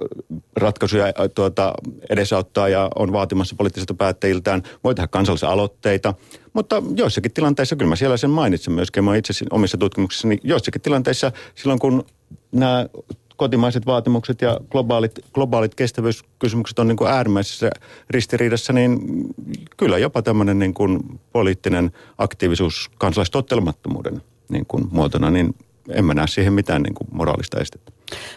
[0.55, 1.73] ratkaisuja tuota,
[2.09, 4.63] edesauttaa ja on vaatimassa poliittisilta päättäjiltään.
[4.83, 6.13] Voi tehdä kansallisia aloitteita,
[6.53, 11.31] mutta joissakin tilanteissa, kyllä mä siellä sen mainitsen myöskin, mä itse omissa tutkimuksissani, joissakin tilanteissa
[11.55, 12.05] silloin kun
[12.51, 12.85] nämä
[13.41, 17.69] kotimaiset vaatimukset ja globaalit, globaalit kestävyyskysymykset on niin kuin äärimmäisessä
[18.09, 18.99] ristiriidassa, niin
[19.77, 24.21] kyllä jopa tämmöinen niin kuin poliittinen aktiivisuus kansalaistottelemattomuuden
[24.51, 25.55] niin kuin muotona, niin
[25.89, 27.91] en mä näe siihen mitään niin kuin moraalista estettä.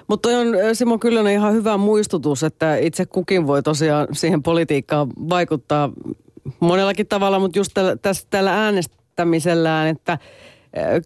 [0.07, 5.93] Mutta on Simo Kyllönen ihan hyvä muistutus, että itse kukin voi tosiaan siihen politiikkaan vaikuttaa
[6.61, 10.19] monellakin tavalla, mutta just tällä, tässä, tällä äänestämisellään, että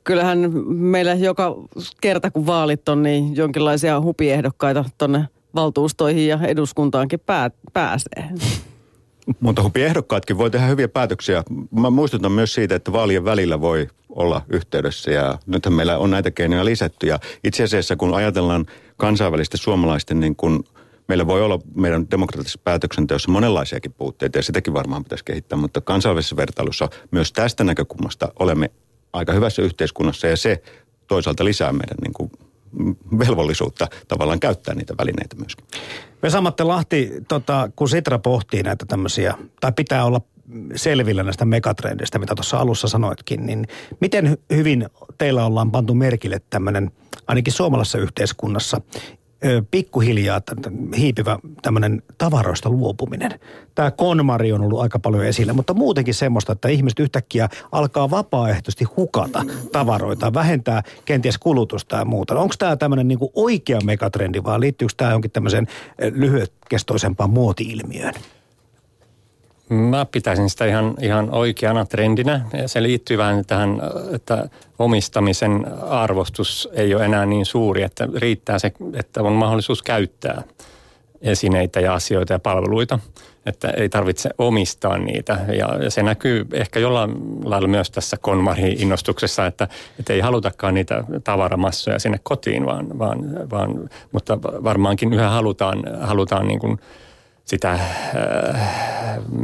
[0.05, 1.57] kyllähän meillä joka
[2.01, 8.29] kerta kun vaalit on, niin jonkinlaisia hupiehdokkaita tuonne valtuustoihin ja eduskuntaankin pää, pääsee.
[9.41, 11.43] Mutta hupiehdokkaatkin voi tehdä hyviä päätöksiä.
[11.71, 16.31] Mä muistutan myös siitä, että vaalien välillä voi olla yhteydessä ja nythän meillä on näitä
[16.31, 17.07] keinoja lisätty.
[17.07, 20.65] Ja itse asiassa kun ajatellaan kansainvälistä suomalaisten niin kun
[21.09, 26.37] meillä voi olla meidän demokraattisessa päätöksenteossa monenlaisiakin puutteita ja sitäkin varmaan pitäisi kehittää, mutta kansainvälisessä
[26.37, 28.71] vertailussa myös tästä näkökulmasta olemme
[29.13, 30.63] aika hyvässä yhteiskunnassa ja se
[31.07, 32.31] toisaalta lisää meidän niin kuin
[33.19, 35.67] velvollisuutta tavallaan käyttää niitä välineitä myöskin.
[36.23, 40.21] Vesa-Matti Lahti, tota, kun Sitra pohtii näitä tämmöisiä, tai pitää olla
[40.75, 43.67] selvillä näistä megatrendeistä, mitä tuossa alussa sanoitkin, niin
[44.01, 44.87] miten hyvin
[45.19, 46.91] teillä ollaan pantu merkille tämmöinen,
[47.27, 48.81] ainakin suomalaisessa yhteiskunnassa,
[49.71, 50.41] pikkuhiljaa
[50.97, 53.41] hiipivä tämmöinen tavaroista luopuminen.
[53.75, 58.85] Tämä konmari on ollut aika paljon esillä, mutta muutenkin semmoista, että ihmiset yhtäkkiä alkaa vapaaehtoisesti
[58.85, 62.41] hukata tavaroita, vähentää kenties kulutusta ja muuta.
[62.41, 65.67] Onko tämä tämmöinen niinku oikea megatrendi vai liittyykö tämä jonkin tämmöiseen
[66.15, 68.15] lyhytkestoisempaan muoti-ilmiöön?
[69.69, 72.41] Mä pitäisin sitä ihan, ihan oikeana trendinä.
[72.67, 73.81] Se liittyy vähän tähän,
[74.15, 80.43] että omistamisen arvostus ei ole enää niin suuri, että riittää se, että on mahdollisuus käyttää
[81.23, 82.99] esineitä ja asioita ja palveluita.
[83.47, 85.39] Että ei tarvitse omistaa niitä.
[85.59, 91.99] Ja, se näkyy ehkä jollain lailla myös tässä konmari-innostuksessa, että, että ei halutakaan niitä tavaramassoja
[91.99, 96.79] sinne kotiin, vaan, vaan, vaan mutta varmaankin yhä halutaan, halutaan niin kuin–
[97.49, 97.81] sitä, äh,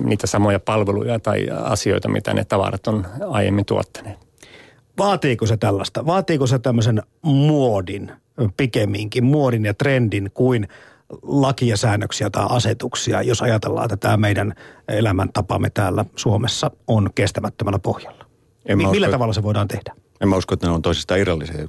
[0.05, 4.19] niitä samoja palveluja tai asioita, mitä ne tavarat on aiemmin tuottaneet.
[4.99, 6.07] Vaatiiko se tällaista?
[6.07, 8.13] Vaatiiko se tämmöisen muodin
[8.57, 10.69] pikemminkin, muodin ja trendin kuin
[11.23, 14.55] lakia, säännöksiä tai asetuksia, jos ajatellaan, että tämä meidän
[14.89, 18.25] elämäntapamme täällä Suomessa on kestämättömällä pohjalla?
[18.67, 19.95] En Millä usko, tavalla se voidaan tehdä?
[20.21, 21.69] En mä usko, että ne on toisistaan irrallisia.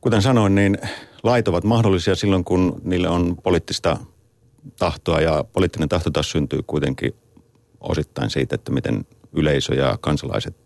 [0.00, 0.78] Kuten sanoin, niin
[1.22, 3.96] lait ovat mahdollisia silloin, kun niille on poliittista
[4.78, 7.14] tahtoa ja poliittinen tahto taas syntyy kuitenkin
[7.80, 10.56] osittain siitä, että miten yleisö ja kansalaiset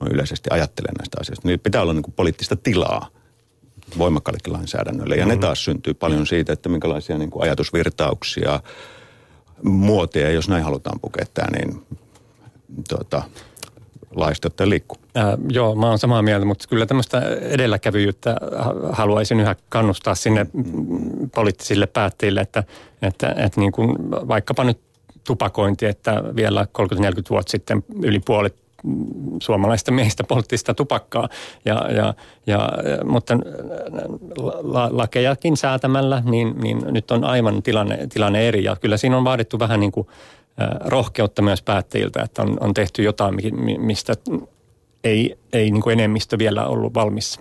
[0.00, 1.48] no yleisesti ajattelee näistä asioista.
[1.48, 3.08] Niillä pitää olla niin kuin poliittista tilaa
[3.98, 5.16] voimakkaallekin lainsäädännölle.
[5.16, 5.40] Ja mm-hmm.
[5.40, 8.60] ne taas syntyy paljon siitä, että minkälaisia niin kuin ajatusvirtauksia,
[9.62, 11.82] muotia, jos näin halutaan pukettaa, niin
[12.88, 13.22] tuota,
[14.20, 14.98] laista ottaen liikkuu.
[15.16, 18.36] Äh, joo, mä oon samaa mieltä, mutta kyllä tämmöistä edelläkävijyyttä
[18.92, 20.46] haluaisin yhä kannustaa sinne
[21.34, 22.64] poliittisille päättäjille, että,
[23.02, 24.80] että, että niin kuin vaikkapa nyt
[25.26, 26.96] tupakointi, että vielä 30-40
[27.30, 28.56] vuotta sitten yli puolet
[29.42, 31.28] suomalaista miehistä polttista tupakkaa,
[31.64, 32.14] ja, ja,
[32.46, 32.68] ja,
[33.04, 33.38] mutta
[34.62, 39.24] la, lakejakin säätämällä, niin, niin nyt on aivan tilanne, tilanne eri, ja kyllä siinä on
[39.24, 40.06] vaadittu vähän niin kuin
[40.84, 43.34] rohkeutta myös päättäjiltä, että on, on tehty jotain,
[43.78, 44.14] mistä
[45.04, 47.40] ei, ei niin kuin enemmistö vielä ollut valmis.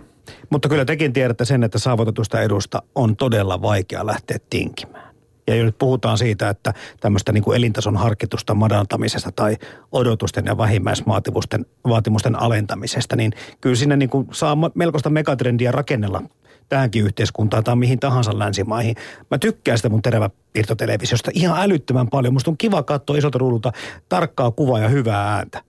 [0.49, 5.07] Mutta kyllä tekin tiedätte sen, että saavutetusta edusta on todella vaikea lähteä tinkimään.
[5.47, 9.57] Ja nyt puhutaan siitä, että tämmöistä niin kuin elintason harkitusta madaltamisesta tai
[9.91, 16.21] odotusten ja vähimmäisvaatimusten vaatimusten alentamisesta, niin kyllä sinne niin kuin saa melkoista megatrendiä rakennella
[16.69, 18.95] tähänkin yhteiskuntaan tai mihin tahansa länsimaihin.
[19.31, 22.33] Mä tykkään sitä mun teräväpiirtotelevisiosta ihan älyttömän paljon.
[22.33, 23.71] Musta on kiva katsoa isolta ruudulta
[24.09, 25.63] tarkkaa kuvaa ja hyvää ääntä.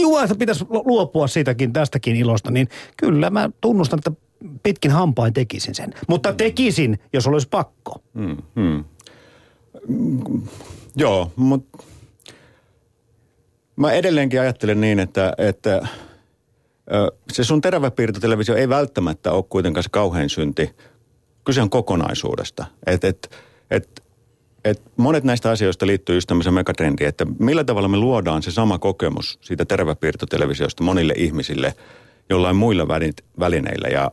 [0.00, 4.12] Juo, pitäisi luopua siitäkin, tästäkin ilosta, niin kyllä mä tunnustan, että
[4.62, 5.94] pitkin hampain tekisin sen.
[6.08, 8.02] Mutta tekisin, jos olisi pakko.
[8.14, 8.84] Hmm, hmm.
[10.96, 11.84] Joo, mutta
[13.76, 15.88] mä edelleenkin ajattelen niin, että, että
[17.32, 20.70] se sun teräväpiirtotelevisio ei välttämättä ole kuitenkaan se kauhean synti.
[21.44, 22.64] Kyse on kokonaisuudesta.
[22.86, 23.30] Et, et,
[23.70, 24.02] et,
[24.64, 28.78] et monet näistä asioista liittyy just tämmöiseen megatrendiin, että millä tavalla me luodaan se sama
[28.78, 31.74] kokemus siitä teräväpiirtotelevisiosta monille ihmisille
[32.30, 32.88] jollain muilla
[33.40, 33.88] välineillä.
[33.88, 34.10] Ja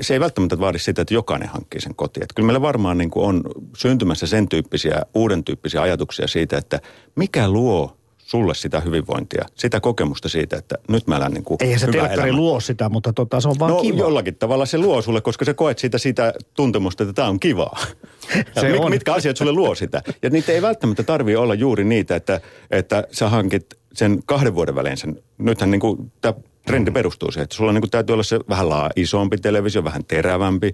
[0.00, 2.24] se ei välttämättä vaadi sitä, että jokainen hankkii sen kotiin.
[2.24, 3.42] Että kyllä meillä varmaan niin on
[3.76, 6.80] syntymässä sen tyyppisiä, uuden tyyppisiä ajatuksia siitä, että
[7.16, 11.80] mikä luo sulle sitä hyvinvointia, sitä kokemusta siitä, että nyt mä elän niin kuin Eihän
[11.80, 13.98] se telkkari luo sitä, mutta tota, se on vaan No kiva.
[13.98, 17.78] jollakin tavalla se luo sulle, koska sä koet siitä, sitä tuntemusta, että tämä on kivaa.
[18.60, 18.90] Se mit, on.
[18.90, 20.02] Mitkä asiat sulle luo sitä.
[20.22, 24.74] Ja niitä ei välttämättä tarvitse olla juuri niitä, että, että sä hankit sen kahden vuoden
[24.74, 25.22] välein sen.
[25.38, 26.34] Nythän niin kuin, tämä
[26.66, 30.04] trendi perustuu siihen, että sulla niin kuin, täytyy olla se vähän laa, isompi televisio, vähän
[30.04, 30.72] terävämpi.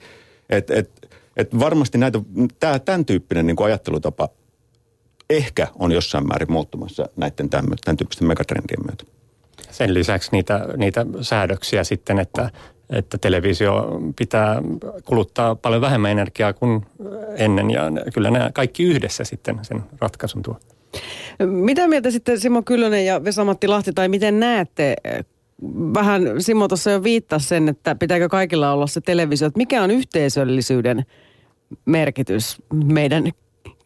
[0.50, 0.90] Et, et,
[1.36, 2.20] et varmasti näitä,
[2.60, 4.28] tää, tämän tyyppinen niin kuin ajattelutapa
[5.36, 9.04] ehkä on jossain määrin muuttumassa näiden tämän, tämän tyyppisten megatrendien myötä.
[9.70, 12.50] Sen lisäksi niitä, niitä säädöksiä sitten, että,
[12.90, 14.62] että televisio pitää
[15.04, 16.86] kuluttaa paljon vähemmän energiaa kuin
[17.36, 17.82] ennen ja
[18.14, 20.56] kyllä nämä kaikki yhdessä sitten sen ratkaisun tuo.
[21.46, 24.96] Mitä mieltä sitten Simo Kyllönen ja Vesa-Matti Lahti, tai miten näette,
[25.94, 29.90] vähän Simo tuossa jo viittasi sen, että pitääkö kaikilla olla se televisio, että mikä on
[29.90, 31.04] yhteisöllisyyden
[31.84, 33.32] merkitys meidän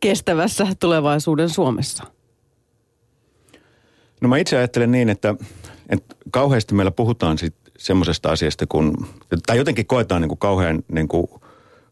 [0.00, 2.04] kestävässä tulevaisuuden Suomessa?
[4.20, 5.34] No mä itse ajattelen niin, että,
[5.88, 9.06] että kauheasti meillä puhutaan sit semmoisesta asiasta, kun,
[9.46, 11.26] tai jotenkin koetaan niin kuin kauhean niin kuin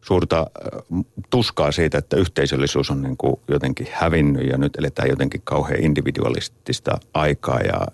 [0.01, 5.41] suurta äh, tuskaa siitä, että yhteisöllisyys on niin kuin jotenkin hävinnyt ja nyt eletään jotenkin
[5.43, 7.87] kauhean individualistista aikaa ja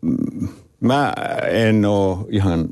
[0.00, 0.48] mm,
[0.80, 1.12] mä
[1.48, 2.68] en ole ihan,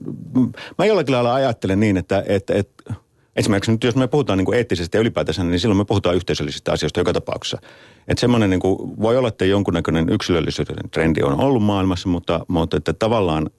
[0.79, 2.95] mä jollakin lailla ajattelen niin, että, että, että
[3.37, 6.73] Esimerkiksi nyt jos me puhutaan niin kuin eettisesti ja ylipäätänsä, niin silloin me puhutaan yhteisöllisistä
[6.73, 7.59] asioista joka tapauksessa.
[8.09, 12.77] Että semmoinen niin kuin, voi olla, että jonkunnäköinen yksilöllisyyden trendi on ollut maailmassa, mutta, mutta
[12.77, 13.51] että tavallaan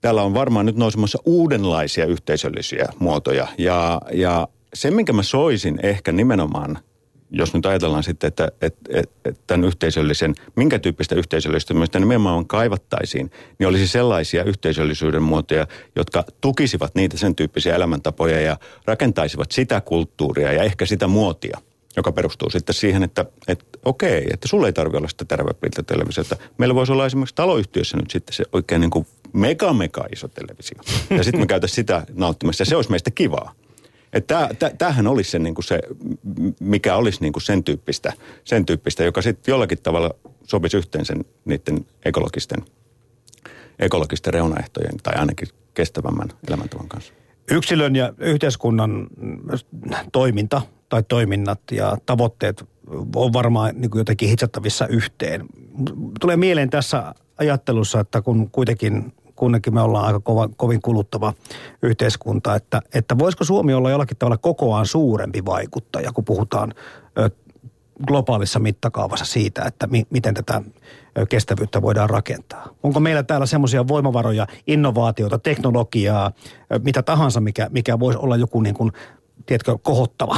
[0.00, 3.46] täällä on varmaan nyt nousemassa uudenlaisia yhteisöllisiä muotoja.
[3.58, 6.78] Ja, ja se, minkä mä soisin ehkä nimenomaan,
[7.32, 13.30] jos nyt ajatellaan sitten, että, että, että, että tämän yhteisöllisen, minkä tyyppistä yhteisöllistymistä nimenomaan kaivattaisiin,
[13.58, 15.66] niin olisi sellaisia yhteisöllisyyden muotoja,
[15.96, 21.58] jotka tukisivat niitä sen tyyppisiä elämäntapoja ja rakentaisivat sitä kulttuuria ja ehkä sitä muotia,
[21.96, 26.36] joka perustuu sitten siihen, että, että okei, että sulla ei tarvitse olla sitä tervepiltä televisiota.
[26.58, 30.78] Meillä voisi olla esimerkiksi taloyhtiössä nyt sitten se oikein niin kuin mega mega iso televisio.
[31.10, 33.54] Ja sitten me käytäisiin sitä nauttimassa ja se olisi meistä kivaa.
[34.12, 34.48] Että
[34.78, 35.80] tämähän olisi se, niin kuin se,
[36.60, 38.12] mikä olisi niin kuin sen, tyyppistä,
[38.44, 40.10] sen tyyppistä, joka sitten jollakin tavalla
[40.44, 42.58] sopisi yhteen sen niiden ekologisten,
[43.78, 47.12] ekologisten reunaehtojen tai ainakin kestävämmän elämäntavan kanssa.
[47.50, 49.06] Yksilön ja yhteiskunnan
[50.12, 52.64] toiminta tai toiminnat ja tavoitteet
[53.16, 55.46] on varmaan niin jotenkin hitsattavissa yhteen.
[56.20, 61.34] Tulee mieleen tässä ajattelussa, että kun kuitenkin kuitenkin me ollaan aika kova, kovin kuluttava
[61.82, 66.74] yhteiskunta, että, että voisiko Suomi olla jollakin tavalla kokoaan suurempi vaikuttaja, kun puhutaan
[67.18, 67.30] ö,
[68.06, 70.62] globaalissa mittakaavassa siitä, että mi, miten tätä
[71.28, 72.68] kestävyyttä voidaan rakentaa.
[72.82, 76.32] Onko meillä täällä semmoisia voimavaroja, innovaatioita, teknologiaa,
[76.82, 78.92] mitä tahansa, mikä, mikä voisi olla joku niin kuin,
[79.46, 80.36] tiedätkö, kohottava?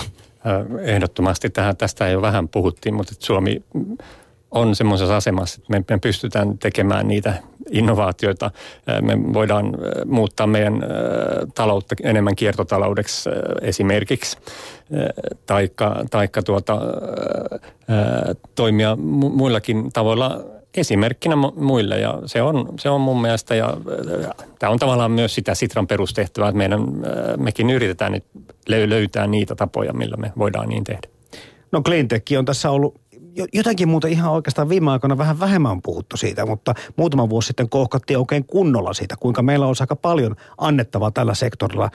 [0.81, 3.63] Ehdottomasti tähän, tästä jo vähän puhuttiin, mutta Suomi
[4.51, 8.51] on semmoisessa asemassa, että me, me pystytään tekemään niitä innovaatioita.
[9.01, 10.83] Me voidaan muuttaa meidän
[11.55, 14.39] taloutta enemmän kiertotaloudeksi esimerkiksi,
[15.47, 16.81] taikka, taikka tuota,
[18.55, 20.41] toimia muillakin tavoilla
[20.77, 23.77] esimerkkinä muille ja se on, se on mun mielestä ja
[24.59, 26.81] tämä on tavallaan myös sitä Sitran perustehtävää, että meidän,
[27.37, 28.25] mekin yritetään nyt
[28.69, 31.09] löytää niitä tapoja, millä me voidaan niin tehdä.
[31.73, 33.01] No Cleantech on tässä ollut
[33.53, 37.69] jotenkin muuta ihan oikeastaan viime aikoina vähän vähemmän on puhuttu siitä, mutta muutama vuosi sitten
[37.69, 41.91] kohkattiin oikein kunnolla siitä, kuinka meillä on aika paljon annettavaa tällä sektorilla,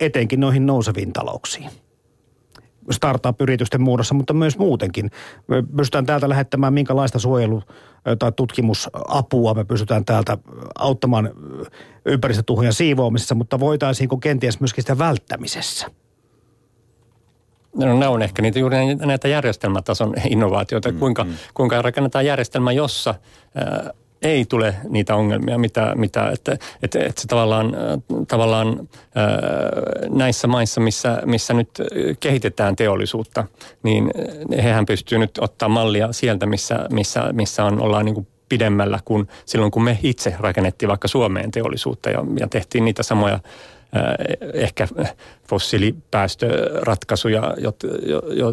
[0.00, 1.70] etenkin noihin nouseviin talouksiin
[2.90, 5.10] startup-yritysten muodossa, mutta myös muutenkin.
[5.48, 7.62] Me pystytään täältä lähettämään minkälaista suojelu-
[8.18, 10.38] tai tutkimusapua, me pystytään täältä
[10.78, 11.30] auttamaan
[12.06, 15.86] ympäristötuhojen siivoamisessa, mutta voitaisiinko kenties myöskin sitä välttämisessä?
[17.76, 21.34] No, ne on ehkä niitä juuri näitä järjestelmätason innovaatioita, mm, kuinka, mm.
[21.54, 23.14] kuinka rakennetaan järjestelmä, jossa
[23.54, 23.90] ää,
[24.22, 27.76] ei tule niitä ongelmia, mitä, mitä että, että, että se tavallaan,
[28.28, 29.26] tavallaan ää,
[30.08, 31.68] näissä maissa, missä, missä nyt
[32.20, 33.44] kehitetään teollisuutta,
[33.82, 34.10] niin
[34.62, 39.28] hehän pystyy nyt ottaa mallia sieltä, missä, missä, missä on, ollaan niin kuin pidemmällä kuin
[39.44, 43.40] silloin, kun me itse rakennettiin vaikka Suomeen teollisuutta ja, ja tehtiin niitä samoja
[44.54, 44.88] ehkä
[45.48, 47.54] fossiilipäästöratkaisuja,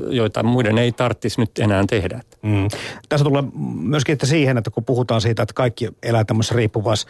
[0.09, 2.21] joita muiden ei tarvitsisi nyt enää tehdä.
[2.41, 2.67] Mm.
[3.09, 3.43] Tässä tulee
[3.75, 7.07] myöskin että siihen, että kun puhutaan siitä, että kaikki elää tämmöisessä riippuvassa,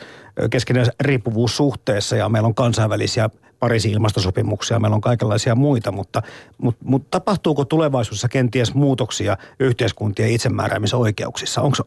[0.49, 3.29] keskeinen riippuvuussuhteessa ja meillä on kansainvälisiä
[3.63, 6.21] Pariisin ilmastosopimuksia, meillä on kaikenlaisia muita, mutta,
[6.57, 11.61] mutta, mutta tapahtuuko tulevaisuudessa kenties muutoksia yhteiskuntien itsemääräämisoikeuksissa?
[11.61, 11.77] Onko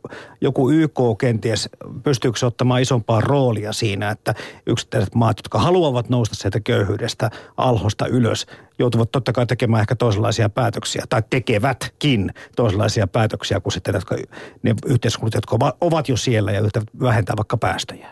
[0.41, 1.69] joku YK kenties,
[2.03, 4.35] pystyykö se ottamaan isompaa roolia siinä, että
[4.67, 8.47] yksittäiset maat, jotka haluavat nousta sieltä köyhyydestä alhosta ylös,
[8.79, 14.17] joutuvat totta kai tekemään ehkä toisenlaisia päätöksiä, tai tekevätkin toisenlaisia päätöksiä kuin sitten jotka,
[14.63, 16.61] ne yhteiskunnat, jotka ovat jo siellä ja
[17.01, 18.09] vähentää vaikka päästöjä.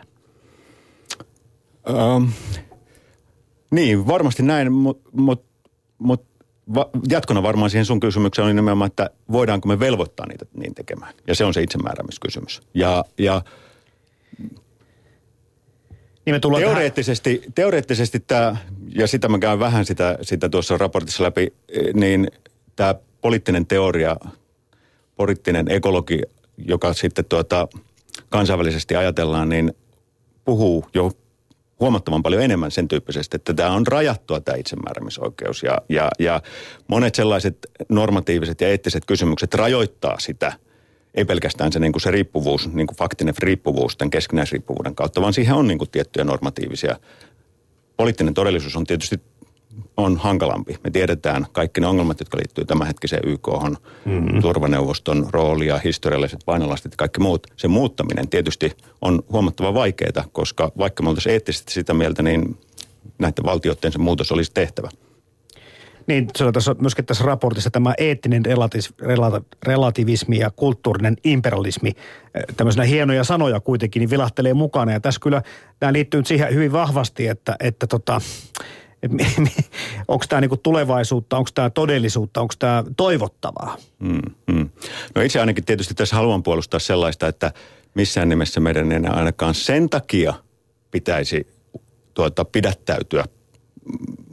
[1.88, 2.32] Um,
[3.74, 5.44] niin, varmasti näin, mutta mut,
[5.98, 6.24] mut
[6.74, 11.14] va, jatkona varmaan siihen sun kysymykseen oli nimenomaan, että voidaanko me velvoittaa niitä niin tekemään.
[11.26, 12.62] Ja se on se itsemääräämiskysymys.
[12.74, 13.42] Ja, ja
[16.26, 17.52] niin me teoreettisesti, tähän...
[17.54, 18.56] teoreettisesti tämä,
[18.94, 21.52] ja sitä mä käyn vähän sitä, sitä tuossa raportissa läpi,
[21.94, 22.28] niin
[22.76, 24.16] tämä poliittinen teoria,
[25.16, 26.22] poliittinen ekologi,
[26.58, 27.68] joka sitten tuota,
[28.28, 29.72] kansainvälisesti ajatellaan, niin
[30.44, 31.12] puhuu jo
[31.80, 36.42] huomattavan paljon enemmän sen tyyppisesti, että tämä on rajattua tämä itsemääräämisoikeus ja, ja, ja
[36.86, 37.58] monet sellaiset
[37.88, 40.52] normatiiviset ja eettiset kysymykset rajoittaa sitä,
[41.14, 45.32] ei pelkästään se, niin kuin se riippuvuus, niin kuin faktinen riippuvuus tämän keskinäisriippuvuuden kautta, vaan
[45.32, 46.96] siihen on niin kuin tiettyjä normatiivisia.
[47.96, 49.20] Poliittinen todellisuus on tietysti
[49.96, 50.76] on hankalampi.
[50.84, 53.48] Me tiedetään kaikki ne ongelmat, jotka liittyy tämänhetkiseen YK,
[54.04, 54.40] mm-hmm.
[54.42, 57.46] turvaneuvoston roolia, historialliset painolastit ja kaikki muut.
[57.56, 62.58] Se muuttaminen tietysti on huomattavan vaikeaa, koska vaikka me oltaisiin eettisesti sitä mieltä, niin
[63.18, 64.88] näiden valtioiden se muutos olisi tehtävä.
[66.06, 68.94] Niin, se on tässä, myöskin tässä raportissa tämä eettinen relatis,
[69.66, 71.92] relativismi ja kulttuurinen imperialismi,
[72.56, 74.92] tämmöisenä hienoja sanoja kuitenkin, niin vilahtelee mukana.
[74.92, 75.42] Ja tässä kyllä,
[75.80, 78.20] tämä liittyy siihen hyvin vahvasti, että, että tota,
[80.08, 83.76] onko tämä niinku tulevaisuutta, onko tämä todellisuutta, onko tämä toivottavaa?
[83.98, 84.20] Mm,
[84.52, 84.70] mm.
[85.14, 87.52] No itse ainakin tietysti tässä haluan puolustaa sellaista, että
[87.94, 90.34] missään nimessä meidän ei ainakaan sen takia
[90.90, 91.46] pitäisi
[92.14, 93.24] tuota, pidättäytyä
[93.84, 94.26] mm,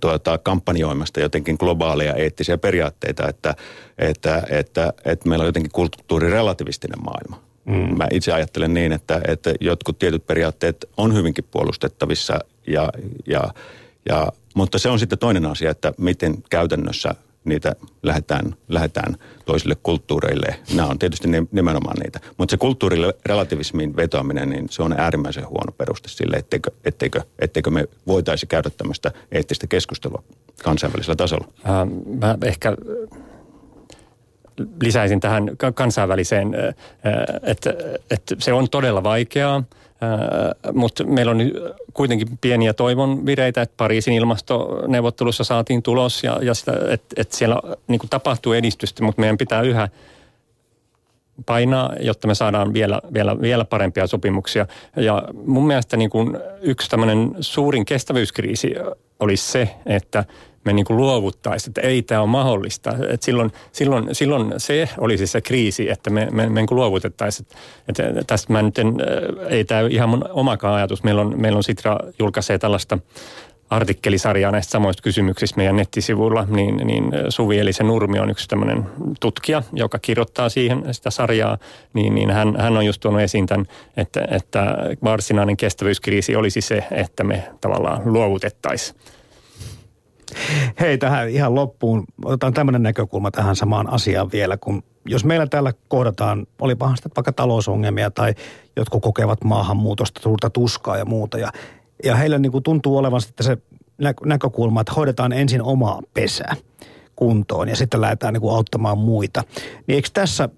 [0.00, 3.54] tuota, kampanjoimasta jotenkin globaaleja eettisiä periaatteita, että,
[3.98, 7.45] että, että, että meillä on jotenkin kulttuurirelativistinen maailma.
[7.66, 7.98] Mm.
[7.98, 12.92] Mä itse ajattelen niin, että, että jotkut tietyt periaatteet on hyvinkin puolustettavissa ja,
[13.26, 13.44] ja,
[14.08, 20.58] ja, mutta se on sitten toinen asia, että miten käytännössä niitä lähdetään, lähdetään toisille kulttuureille.
[20.74, 22.20] Nämä on tietysti nimenomaan niitä.
[22.38, 27.70] Mutta se kulttuurille relativismiin vetoaminen, niin se on äärimmäisen huono peruste sille, etteikö, etteikö, etteikö
[27.70, 30.22] me voitaisi käydä tämmöistä eettistä keskustelua
[30.62, 31.48] kansainvälisellä tasolla.
[31.66, 31.88] Äh,
[32.20, 32.76] mä ehkä
[34.82, 36.54] lisäisin tähän kansainväliseen,
[37.42, 37.74] että,
[38.10, 39.62] että se on todella vaikeaa,
[40.72, 41.38] mutta meillä on
[41.94, 47.60] kuitenkin pieniä toivon vireitä, että Pariisin ilmastoneuvottelussa saatiin tulos ja, ja sitä, että, että siellä
[47.88, 49.88] niin kuin tapahtuu edistystä, mutta meidän pitää yhä
[51.46, 54.66] painaa, jotta me saadaan vielä, vielä, vielä parempia sopimuksia.
[54.96, 58.74] Ja mun mielestä niin kuin yksi tämmöinen suurin kestävyyskriisi
[59.20, 60.24] olisi se, että
[60.66, 62.94] me niin kuin luovuttaisiin, että ei tämä ole mahdollista.
[63.08, 67.46] Et silloin, silloin, silloin se olisi se kriisi, että me, me, me niin luovutettaisiin.
[67.88, 71.02] Että, tästä mä nyt en, äh, ei tämä ihan mun omakaan ajatus.
[71.02, 72.98] Meillä on, meillä on Sitra julkaisee tällaista
[73.70, 78.86] artikkelisarjaa näistä samoista kysymyksistä meidän nettisivuilla, niin, niin Suvi eli se Nurmi on yksi tämmöinen
[79.20, 81.58] tutkija, joka kirjoittaa siihen sitä sarjaa,
[81.92, 86.84] niin, niin hän, hän on just tuonut esiin tämän, että, että varsinainen kestävyyskriisi olisi se,
[86.90, 89.00] että me tavallaan luovutettaisiin
[90.80, 92.04] Hei, tähän ihan loppuun.
[92.24, 97.32] Otetaan tämmöinen näkökulma tähän samaan asiaan vielä, kun jos meillä täällä kohdataan, olipahan sitten vaikka
[97.32, 98.34] talousongelmia tai
[98.76, 101.38] jotkut kokevat maahanmuutosta suurta tuskaa ja muuta.
[101.38, 101.52] Ja,
[102.04, 103.58] ja heillä niin kuin tuntuu olevan sitten se
[104.24, 106.56] näkökulma, että hoidetaan ensin omaa pesää
[107.16, 109.42] kuntoon ja sitten lähdetään niin kuin auttamaan muita.
[109.86, 110.48] Niin eikö tässä,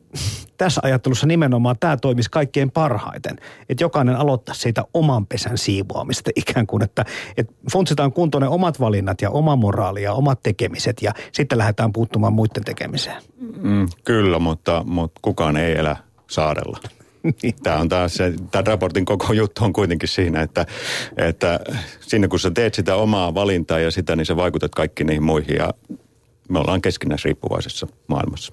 [0.56, 3.36] tässä ajattelussa nimenomaan tämä toimisi kaikkein parhaiten?
[3.68, 7.04] Että jokainen aloittaa siitä oman pesän siivoamista ikään kuin, että,
[7.36, 11.92] että funtsitaan kuntoon ne omat valinnat ja oma moraali ja omat tekemiset ja sitten lähdetään
[11.92, 13.22] puuttumaan muiden tekemiseen.
[13.62, 15.96] Mm, kyllä, mutta, mutta kukaan ei elä
[16.30, 16.78] saarella.
[17.42, 17.54] Niin.
[17.62, 20.66] Tämä on taas se, tämän raportin koko juttu on kuitenkin siinä, että,
[21.16, 21.60] että
[22.00, 25.56] sinne kun sä teet sitä omaa valintaa ja sitä, niin sä vaikutat kaikki niihin muihin
[25.56, 25.74] ja
[26.48, 28.52] me ollaan keskinäisriippuvaisessa maailmassa.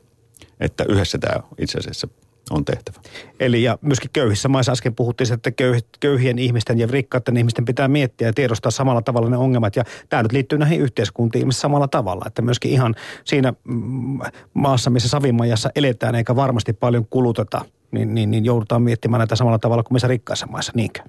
[0.60, 2.08] Että yhdessä tämä itse asiassa
[2.50, 3.00] on tehtävä.
[3.40, 5.52] Eli ja myöskin köyhissä maissa äsken puhuttiin, että
[6.00, 9.76] köyhien ihmisten ja rikkaiden ihmisten pitää miettiä ja tiedostaa samalla tavalla ne ongelmat.
[9.76, 14.20] Ja tämä nyt liittyy näihin yhteiskuntiin samalla tavalla, että myöskin ihan siinä mm,
[14.54, 19.60] maassa, missä Savimajassa eletään eikä varmasti paljon kuluteta, niin, niin, niin joudutaan miettimään näitä samalla
[19.60, 21.00] tavalla kuin missä rikkaissa maissa, niinkö?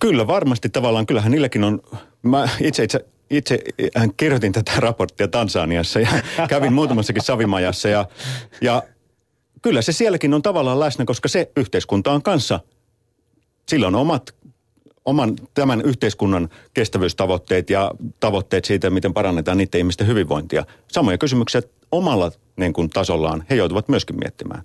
[0.00, 1.80] Kyllä varmasti tavallaan, kyllähän niilläkin on,
[2.22, 3.58] mä itse itse itse
[4.16, 6.08] kirjoitin tätä raporttia Tansaniassa ja
[6.48, 8.06] kävin muutamassakin savimajassa ja,
[8.60, 8.82] ja
[9.62, 12.60] kyllä se sielläkin on tavallaan läsnä, koska se yhteiskunta on kanssa,
[13.68, 14.34] sillä on omat
[15.04, 20.66] oman tämän yhteiskunnan kestävyystavoitteet ja tavoitteet siitä, miten parannetaan niiden ihmisten hyvinvointia.
[20.88, 21.62] Samoja kysymyksiä
[21.92, 24.62] omalla niin kuin, tasollaan he joutuvat myöskin miettimään.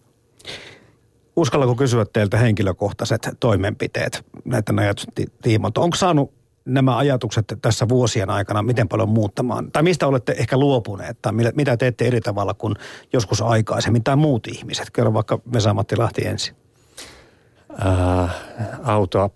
[1.36, 5.82] Uskallako kysyä teiltä henkilökohtaiset toimenpiteet näiden ajatusten tiimoilta?
[5.82, 6.34] Onko saanut
[6.74, 9.72] nämä ajatukset tässä vuosien aikana miten paljon muuttamaan?
[9.72, 12.76] Tai mistä olette ehkä luopuneet tai mitä teette eri tavalla kuin
[13.14, 14.90] joskus aikaisemmin tai muut ihmiset?
[14.90, 16.56] Kerro vaikka Vesa-Matti Lahti ensin.
[17.80, 18.30] Ää,
[18.84, 19.30] autoa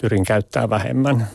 [0.00, 1.26] pyrin käyttää vähemmän.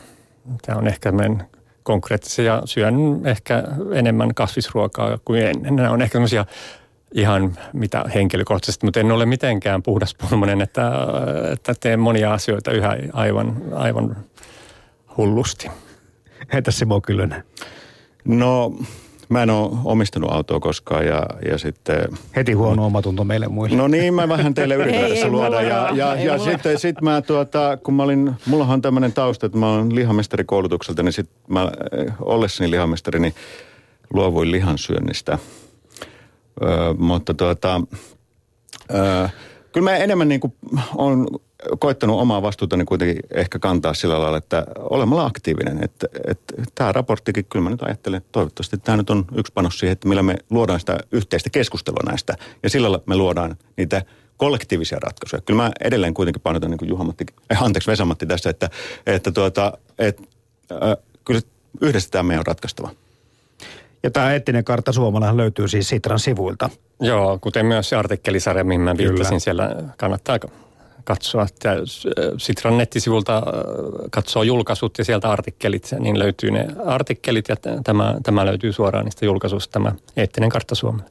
[0.66, 1.46] Tämä on ehkä meidän
[1.82, 2.62] konkreettisia.
[2.64, 3.62] Syön ehkä
[3.94, 5.76] enemmän kasvisruokaa kuin ennen.
[5.76, 6.46] Nämä on ehkä sellaisia
[7.14, 10.92] ihan mitä henkilökohtaisesti, mutta en ole mitenkään pulmonen, että,
[11.52, 14.16] että teen monia asioita yhä aivan, aivan
[15.20, 15.70] hullusti.
[16.52, 17.44] Entäs Simo Kyllönen?
[18.24, 18.72] No
[19.30, 22.08] Mä en ole omistanut autoa koskaan ja, ja sitten...
[22.36, 23.76] Heti huono omatunto meille muille.
[23.76, 25.62] No niin, mä vähän teille yritän tässä luoda.
[25.62, 29.58] Ja, ja, ja sitten sit mä tuota, kun mä olin, mullahan on tämmöinen tausta, että
[29.58, 33.34] mä olen lihamestarikoulutukselta, niin sitten mä eh, ollessani lihamestari, niin
[34.12, 35.38] luovuin lihansyönnistä.
[36.62, 37.80] Öö, mutta tuota,
[38.94, 39.28] öö,
[39.72, 40.54] kyllä mä enemmän niin kuin
[40.94, 41.26] on
[41.78, 45.84] koittanut omaa vastuutani kuitenkin ehkä kantaa sillä lailla, että olemalla aktiivinen.
[45.84, 49.78] Että, että tämä raporttikin, kyllä mä nyt ajattelen, että toivottavasti tämä nyt on yksi panos
[49.78, 52.36] siihen, että millä me luodaan sitä yhteistä keskustelua näistä.
[52.62, 54.02] Ja sillä lailla me luodaan niitä
[54.36, 55.42] kollektiivisia ratkaisuja.
[55.42, 58.70] Kyllä mä edelleen kuitenkin painotan niin kuin Juha-Matti, eh, anteeksi Vesamatti tässä, että,
[59.06, 60.22] että tuota, että
[60.72, 61.40] äh, kyllä
[61.80, 62.90] yhdessä tämä meidän on ratkaistava.
[64.02, 66.70] Ja tämä eettinen kartta Suomalahan löytyy siis Sitran sivuilta.
[67.00, 69.38] Joo, kuten myös se artikkelisarja, mihin mä viittasin, Kyllä.
[69.38, 70.38] siellä kannattaa
[71.04, 71.42] katsoa.
[71.42, 71.76] Että
[72.38, 73.42] Sitran nettisivulta äh,
[74.10, 79.26] katsoo julkaisut ja sieltä artikkelit, niin löytyy ne artikkelit ja tämä, tämä löytyy suoraan niistä
[79.26, 81.08] julkaisuista, tämä eettinen kartta Suomelle.